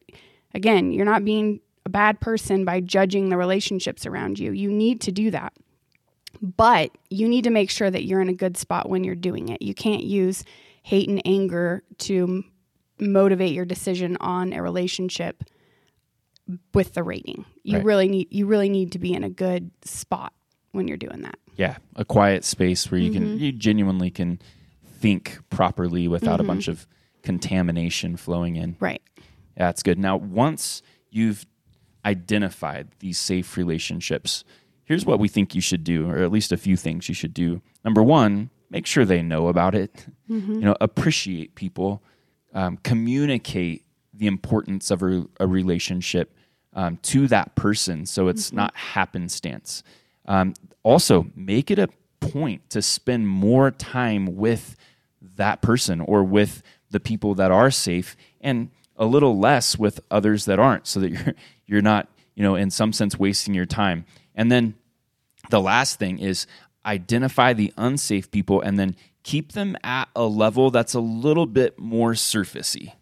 again, 0.53 0.92
you're 0.92 1.07
not 1.07 1.25
being 1.25 1.61
a 1.87 1.88
bad 1.88 2.20
person 2.20 2.64
by 2.64 2.81
judging 2.81 3.29
the 3.29 3.37
relationships 3.37 4.05
around 4.05 4.40
you. 4.40 4.51
You 4.51 4.70
need 4.70 5.01
to 5.03 5.12
do 5.12 5.31
that. 5.31 5.53
But 6.40 6.90
you 7.09 7.29
need 7.29 7.44
to 7.44 7.51
make 7.51 7.70
sure 7.70 7.90
that 7.90 8.03
you're 8.03 8.20
in 8.20 8.29
a 8.29 8.35
good 8.35 8.57
spot 8.57 8.88
when 8.88 9.05
you're 9.05 9.14
doing 9.14 9.48
it. 9.48 9.62
You 9.62 9.75
can't 9.75 10.03
use 10.03 10.42
hate 10.83 11.09
and 11.09 11.22
anger 11.25 11.85
to 11.98 12.42
motivate 12.98 13.53
your 13.53 13.64
decision 13.64 14.16
on 14.20 14.53
a 14.53 14.61
relationship 14.61 15.44
with 16.75 16.95
the 16.95 17.03
rating. 17.03 17.45
You 17.62 17.77
Right. 17.79 17.85
really 17.85 18.09
need 18.09 18.29
you 18.31 18.47
really 18.47 18.69
need 18.69 18.93
to 18.93 18.99
be 18.99 19.12
in 19.15 19.25
a 19.25 19.31
good 19.31 19.71
spot 19.85 20.33
when 20.73 20.88
you're 20.88 20.97
doing 20.97 21.23
that. 21.23 21.38
yeah, 21.57 21.77
a 21.97 22.05
quiet 22.05 22.45
space 22.45 22.91
where 22.91 22.99
you 23.01 23.11
Mm-hmm. 23.11 23.19
can 23.31 23.38
you 23.38 23.53
genuinely 23.53 24.11
can 24.11 24.41
think 25.01 25.38
properly 25.51 26.09
without 26.09 26.41
a 26.41 26.45
bunch 26.45 26.67
of 26.69 26.87
contamination 27.23 28.17
flowing 28.17 28.57
in. 28.57 28.77
Right. 28.81 29.03
Yeah, 29.57 29.67
that's 29.67 29.83
good. 29.83 29.99
Now, 29.99 30.17
once 30.17 30.83
you've 31.11 31.45
identified 32.05 32.88
these 33.01 33.19
safe 33.19 33.57
relationships, 33.57 34.45
here's 34.85 35.05
what 35.07 35.19
we 35.19 35.29
think 35.29 35.55
you 35.55 35.61
should 35.61 35.85
do, 35.85 36.09
or 36.09 36.19
at 36.19 36.33
least 36.33 36.53
a 36.53 36.57
few 36.57 36.77
things 36.77 37.09
you 37.09 37.15
should 37.15 37.35
do. 37.35 37.61
Number 37.85 38.03
one, 38.03 38.51
make 38.71 38.87
sure 38.87 39.05
they 39.05 39.23
know 39.23 39.49
about 39.49 39.75
it. 39.75 40.07
You 40.29 40.61
know, 40.61 40.77
appreciate 40.81 41.55
people, 41.55 42.03
um, 42.55 42.79
communicate 42.79 43.85
the 44.15 44.27
importance 44.27 44.91
of 44.91 45.03
a, 45.03 45.27
a 45.38 45.47
relationship 45.47 46.35
um, 46.74 46.98
to 47.02 47.26
that 47.28 47.54
person, 47.54 48.06
so 48.06 48.28
it's 48.28 48.52
not 48.52 48.74
happenstance. 48.76 49.82
Um, 50.26 50.54
also, 50.82 51.26
make 51.37 51.70
it 51.70 51.78
a 51.78 51.88
point 52.20 52.68
to 52.70 52.80
spend 52.80 53.28
more 53.28 53.70
time 53.70 54.37
with 54.37 54.76
that 55.37 55.61
person 55.61 56.00
or 56.00 56.22
with 56.24 56.62
the 56.90 57.00
people 57.00 57.35
that 57.35 57.50
are 57.50 57.70
safe 57.70 58.16
and 58.40 58.70
a 58.96 59.04
little 59.04 59.38
less 59.38 59.78
with 59.78 60.00
others 60.11 60.44
that 60.44 60.58
aren't 60.58 60.87
so 60.87 61.00
that 61.00 61.11
you're 61.11 61.35
you're 61.66 61.82
not 61.82 62.08
you 62.35 62.42
know 62.42 62.54
in 62.54 62.70
some 62.70 62.92
sense 62.92 63.18
wasting 63.18 63.54
your 63.54 63.66
time. 63.66 64.04
And 64.35 64.50
then 64.50 64.74
the 65.50 65.61
last 65.61 65.98
thing 65.98 66.18
is 66.18 66.46
identify 66.85 67.52
the 67.52 67.72
unsafe 67.76 68.30
people 68.30 68.61
and 68.61 68.78
then 68.78 68.96
keep 69.22 69.52
them 69.52 69.76
at 69.85 70.08
a 70.16 70.24
level 70.24 70.70
that's 70.70 70.94
a 70.94 71.00
little 71.00 71.46
bit 71.46 71.78
more 71.78 72.12
surfacey 72.12 72.92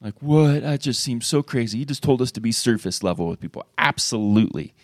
like 0.00 0.14
what 0.20 0.62
that 0.62 0.80
just 0.80 1.00
seems 1.00 1.26
so 1.26 1.42
crazy 1.42 1.78
you 1.78 1.84
just 1.84 2.02
told 2.02 2.22
us 2.22 2.30
to 2.32 2.40
be 2.40 2.52
surface 2.52 3.02
level 3.02 3.28
with 3.28 3.40
people 3.40 3.64
absolutely 3.78 4.74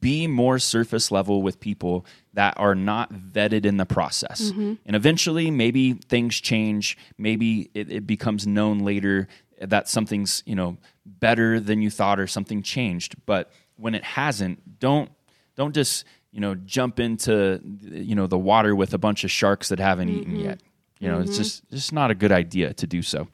be 0.00 0.26
more 0.26 0.58
surface 0.58 1.10
level 1.10 1.42
with 1.42 1.60
people 1.60 2.04
that 2.34 2.54
are 2.56 2.74
not 2.74 3.12
vetted 3.12 3.64
in 3.64 3.76
the 3.76 3.86
process. 3.86 4.50
Mm-hmm. 4.50 4.74
And 4.84 4.96
eventually, 4.96 5.50
maybe 5.50 5.92
things 5.94 6.40
change. 6.40 6.98
Maybe 7.18 7.70
it, 7.74 7.90
it 7.90 8.06
becomes 8.06 8.46
known 8.46 8.80
later 8.80 9.28
that 9.60 9.88
something's 9.88 10.42
you 10.44 10.54
know 10.54 10.76
better 11.04 11.60
than 11.60 11.80
you 11.82 11.90
thought 11.90 12.18
or 12.18 12.26
something 12.26 12.62
changed. 12.62 13.14
But 13.26 13.52
when 13.76 13.94
it 13.94 14.04
hasn't, 14.04 14.80
don't 14.80 15.10
don't 15.54 15.74
just 15.74 16.04
you 16.32 16.40
know 16.40 16.54
jump 16.54 16.98
into 16.98 17.60
you 17.80 18.14
know 18.14 18.26
the 18.26 18.38
water 18.38 18.74
with 18.74 18.92
a 18.92 18.98
bunch 18.98 19.22
of 19.24 19.30
sharks 19.30 19.68
that 19.68 19.78
haven't 19.78 20.08
eaten 20.08 20.34
mm-hmm. 20.34 20.44
yet. 20.44 20.62
You 20.98 21.10
know, 21.10 21.20
it's 21.20 21.32
mm-hmm. 21.32 21.42
just 21.42 21.70
just 21.70 21.92
not 21.92 22.10
a 22.10 22.14
good 22.14 22.32
idea 22.32 22.74
to 22.74 22.86
do 22.86 23.02
so. 23.02 23.28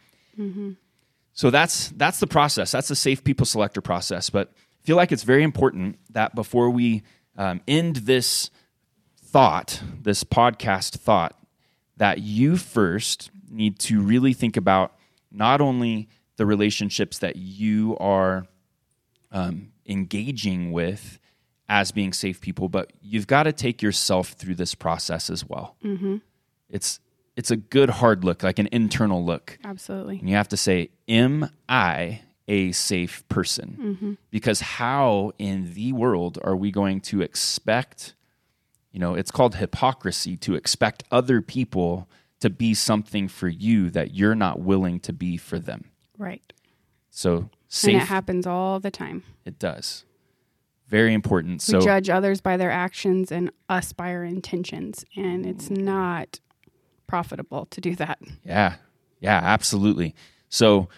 So 1.33 1.51
that's 1.51 1.88
that's 1.90 2.21
the 2.21 2.27
process. 2.27 2.73
That's 2.73 2.88
the 2.88 2.97
safe 2.97 3.25
people 3.25 3.47
selector 3.47 3.81
process. 3.81 4.31
But 4.31 4.49
I 4.55 4.87
feel 4.87 4.97
like 4.97 5.12
it's 5.12 5.23
very 5.23 5.42
important 5.42 5.99
that 6.11 6.35
before 6.35 6.71
we 6.71 7.03
um, 7.37 7.61
end 7.66 7.97
this 7.97 8.51
thought, 9.16 9.83
this 10.01 10.25
podcast 10.25 10.99
thought, 10.99 11.38
that 11.97 12.18
you 12.18 12.57
first 12.57 13.31
need 13.49 13.79
to 13.79 14.01
really 14.03 14.33
think 14.33 14.57
about 14.57 14.95
not 15.31 15.61
only 15.61 16.09
the 16.37 16.45
relationships 16.45 17.18
that 17.18 17.37
you 17.37 17.97
are 17.99 18.47
um, 19.31 19.73
engaging 19.87 20.73
with 20.73 21.18
as 21.68 21.92
being 21.92 22.12
safe 22.12 22.40
people, 22.40 22.68
but 22.68 22.92
you've 23.01 23.27
got 23.27 23.45
to 23.45 23.53
take 23.53 23.81
yourself 23.81 24.33
through 24.33 24.55
this 24.55 24.75
process 24.75 25.31
as 25.31 25.49
well. 25.49 25.77
It's 26.68 27.01
it's 27.37 27.51
a 27.51 27.57
good 27.57 27.90
hard 27.90 28.25
look, 28.25 28.42
like 28.42 28.59
an 28.59 28.68
internal 28.73 29.25
look. 29.25 29.59
Absolutely. 29.64 30.18
And 30.18 30.29
you 30.29 30.37
have 30.37 30.49
to 30.49 30.57
say, 30.57 30.90
Am 31.09 31.51
I 31.68 32.23
a 32.49 32.73
safe 32.73 33.27
person? 33.29 33.79
Mm-hmm. 33.81 34.12
Because 34.31 34.61
how 34.61 35.33
in 35.38 35.75
the 35.75 35.92
world 35.92 36.38
are 36.42 36.57
we 36.57 36.71
going 36.71 37.01
to 37.03 37.23
expect, 37.23 38.14
you 38.90 39.01
know, 39.01 39.14
it's 39.14 39.31
called 39.31 39.57
hypocrisy 39.57 40.37
to 40.38 40.55
expect 40.55 41.05
other 41.11 41.40
people 41.40 42.09
to 42.40 42.51
be 42.51 42.75
something 42.75 43.29
for 43.29 43.49
you 43.49 43.88
that 43.90 44.14
you're 44.14 44.35
not 44.35 44.61
willing 44.61 45.01
to 45.01 45.12
be 45.12 45.37
for 45.37 45.59
them? 45.59 45.90
Right. 46.18 46.53
So, 47.11 47.51
safe. 47.68 47.95
And 47.95 48.03
it 48.03 48.07
happens 48.07 48.47
all 48.47 48.81
the 48.81 48.90
time. 48.90 49.23
it 49.45 49.59
does. 49.59 50.05
Very 50.88 51.14
important. 51.14 51.55
We 51.55 51.59
So, 51.61 51.81
judge 51.81 52.11
others 52.11 52.42
by 52.42 52.59
their 52.59 52.71
actions 52.71 53.33
and 53.33 53.51
us 53.71 53.95
by 53.95 54.12
our 54.12 54.25
intentions. 54.25 55.07
And 55.16 55.47
it's 55.47 55.71
mm. 55.71 55.79
not 55.79 56.38
profitable 57.12 57.66
to 57.66 57.79
do 57.79 57.94
that. 57.94 58.18
Yeah. 58.42 58.77
Yeah, 59.20 59.37
absolutely. 59.37 60.14
So 60.48 60.88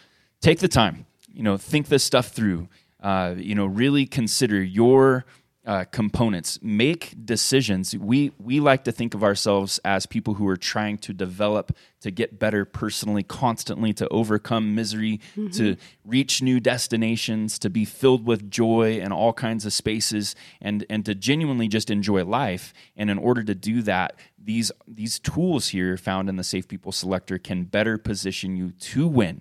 take 0.41 0.61
the 0.61 0.69
time, 0.69 1.07
you 1.27 1.43
know, 1.43 1.57
think 1.57 1.89
this 1.89 2.05
stuff 2.05 2.29
through, 2.29 2.69
uh, 3.03 3.35
you 3.37 3.57
know, 3.57 3.67
really 3.67 4.07
consider 4.07 4.63
your 4.63 5.25
uh, 5.67 5.85
components, 5.91 6.59
make 6.63 7.15
decisions. 7.25 7.97
We, 7.97 8.33
we 8.39 8.61
like 8.61 8.85
to 8.85 8.93
think 8.93 9.15
of 9.15 9.25
ourselves 9.25 9.81
as 9.85 10.05
people 10.05 10.35
who 10.35 10.47
are 10.47 10.59
trying 10.59 10.99
to 10.99 11.15
develop, 11.15 11.75
to 12.03 12.11
get 12.11 12.39
better 12.39 12.67
personally, 12.67 13.23
constantly, 13.23 13.95
to 13.95 14.07
overcome 14.09 14.75
misery, 14.75 15.21
to 15.53 15.77
reach 16.05 16.43
new 16.43 16.61
destinations, 16.61 17.59
to 17.61 17.71
be 17.71 17.87
filled 17.87 18.27
with 18.27 18.51
joy 18.51 18.99
in 18.99 19.11
all 19.11 19.33
kinds 19.33 19.65
of 19.65 19.73
spaces, 19.73 20.37
and, 20.61 20.85
and 20.91 21.07
to 21.07 21.15
genuinely 21.15 21.67
just 21.69 21.91
enjoy 21.91 22.25
life. 22.25 22.75
And 22.95 23.09
in 23.09 23.17
order 23.19 23.43
to 23.43 23.55
do 23.55 23.81
that, 23.83 24.17
these 24.39 24.71
these 24.87 25.19
tools 25.19 25.69
here 25.69 25.97
found 25.97 26.29
in 26.29 26.37
the 26.37 26.45
Safe 26.45 26.69
People 26.69 26.93
Selector 26.93 27.39
can 27.39 27.65
better 27.65 27.97
position 27.97 28.57
you 28.57 28.73
to 28.73 29.07
win. 29.09 29.41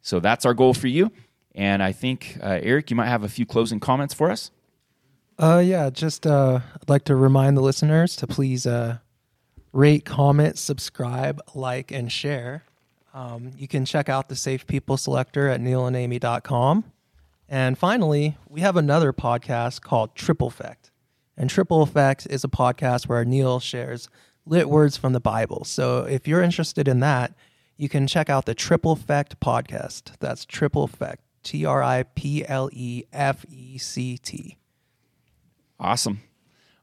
So 0.00 0.20
that's 0.20 0.46
our 0.46 0.54
goal 0.54 0.72
for 0.72 0.86
you. 0.88 1.12
And 1.54 1.82
I 1.82 1.92
think 1.92 2.38
uh, 2.42 2.58
Erik, 2.62 2.90
you 2.90 2.96
might 2.96 3.08
have 3.08 3.22
a 3.22 3.28
few 3.28 3.44
closing 3.44 3.80
comments 3.80 4.14
for 4.14 4.30
us. 4.30 4.50
Uh, 5.38 5.62
yeah, 5.64 5.90
just 5.90 6.26
uh, 6.26 6.60
I'd 6.74 6.88
like 6.88 7.04
to 7.04 7.16
remind 7.16 7.56
the 7.56 7.62
listeners 7.62 8.16
to 8.16 8.26
please 8.26 8.66
uh, 8.66 8.98
rate, 9.72 10.04
comment, 10.04 10.58
subscribe, 10.58 11.40
like, 11.54 11.92
and 11.92 12.10
share. 12.10 12.64
Um, 13.12 13.50
you 13.56 13.68
can 13.68 13.84
check 13.84 14.08
out 14.08 14.28
the 14.28 14.36
Safe 14.36 14.66
People 14.66 14.96
Selector 14.96 15.48
at 15.48 15.60
nealandamie.com. 15.60 16.84
And 17.48 17.78
finally, 17.78 18.36
we 18.48 18.62
have 18.62 18.76
another 18.76 19.12
podcast 19.12 19.82
called 19.82 20.14
Triplefect. 20.14 20.90
And 21.36 21.50
Triplefect 21.50 22.26
is 22.30 22.42
a 22.42 22.48
podcast 22.48 23.06
where 23.06 23.24
Neal 23.24 23.60
shares 23.60 24.08
lit 24.46 24.68
words 24.70 24.96
from 24.96 25.12
the 25.12 25.20
Bible. 25.20 25.64
So 25.64 26.04
if 26.04 26.26
you're 26.26 26.42
interested 26.42 26.88
in 26.88 27.00
that, 27.00 27.34
you 27.76 27.90
can 27.90 28.06
check 28.06 28.30
out 28.30 28.46
the 28.46 28.54
Triplefect 28.54 29.34
podcast. 29.36 30.14
That's 30.18 30.46
Triplefect, 30.46 31.18
T 31.42 31.66
R 31.66 31.82
I 31.82 32.04
P 32.04 32.44
L 32.46 32.70
E 32.72 33.04
F 33.12 33.44
E 33.50 33.76
C 33.76 34.16
T. 34.16 34.56
Awesome. 35.78 36.20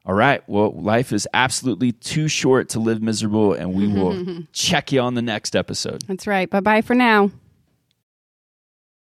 All 0.06 0.14
right. 0.14 0.46
Well, 0.46 0.72
life 0.72 1.12
is 1.12 1.26
absolutely 1.32 1.92
too 1.92 2.28
short 2.28 2.68
to 2.70 2.80
live 2.80 3.00
miserable, 3.00 3.54
and 3.54 3.74
we 3.74 3.88
will 3.88 4.44
check 4.52 4.92
you 4.92 5.00
on 5.00 5.14
the 5.14 5.22
next 5.22 5.56
episode. 5.56 6.02
That's 6.06 6.26
right. 6.26 6.48
Bye 6.48 6.60
bye 6.60 6.82
for 6.82 6.94
now. 6.94 7.30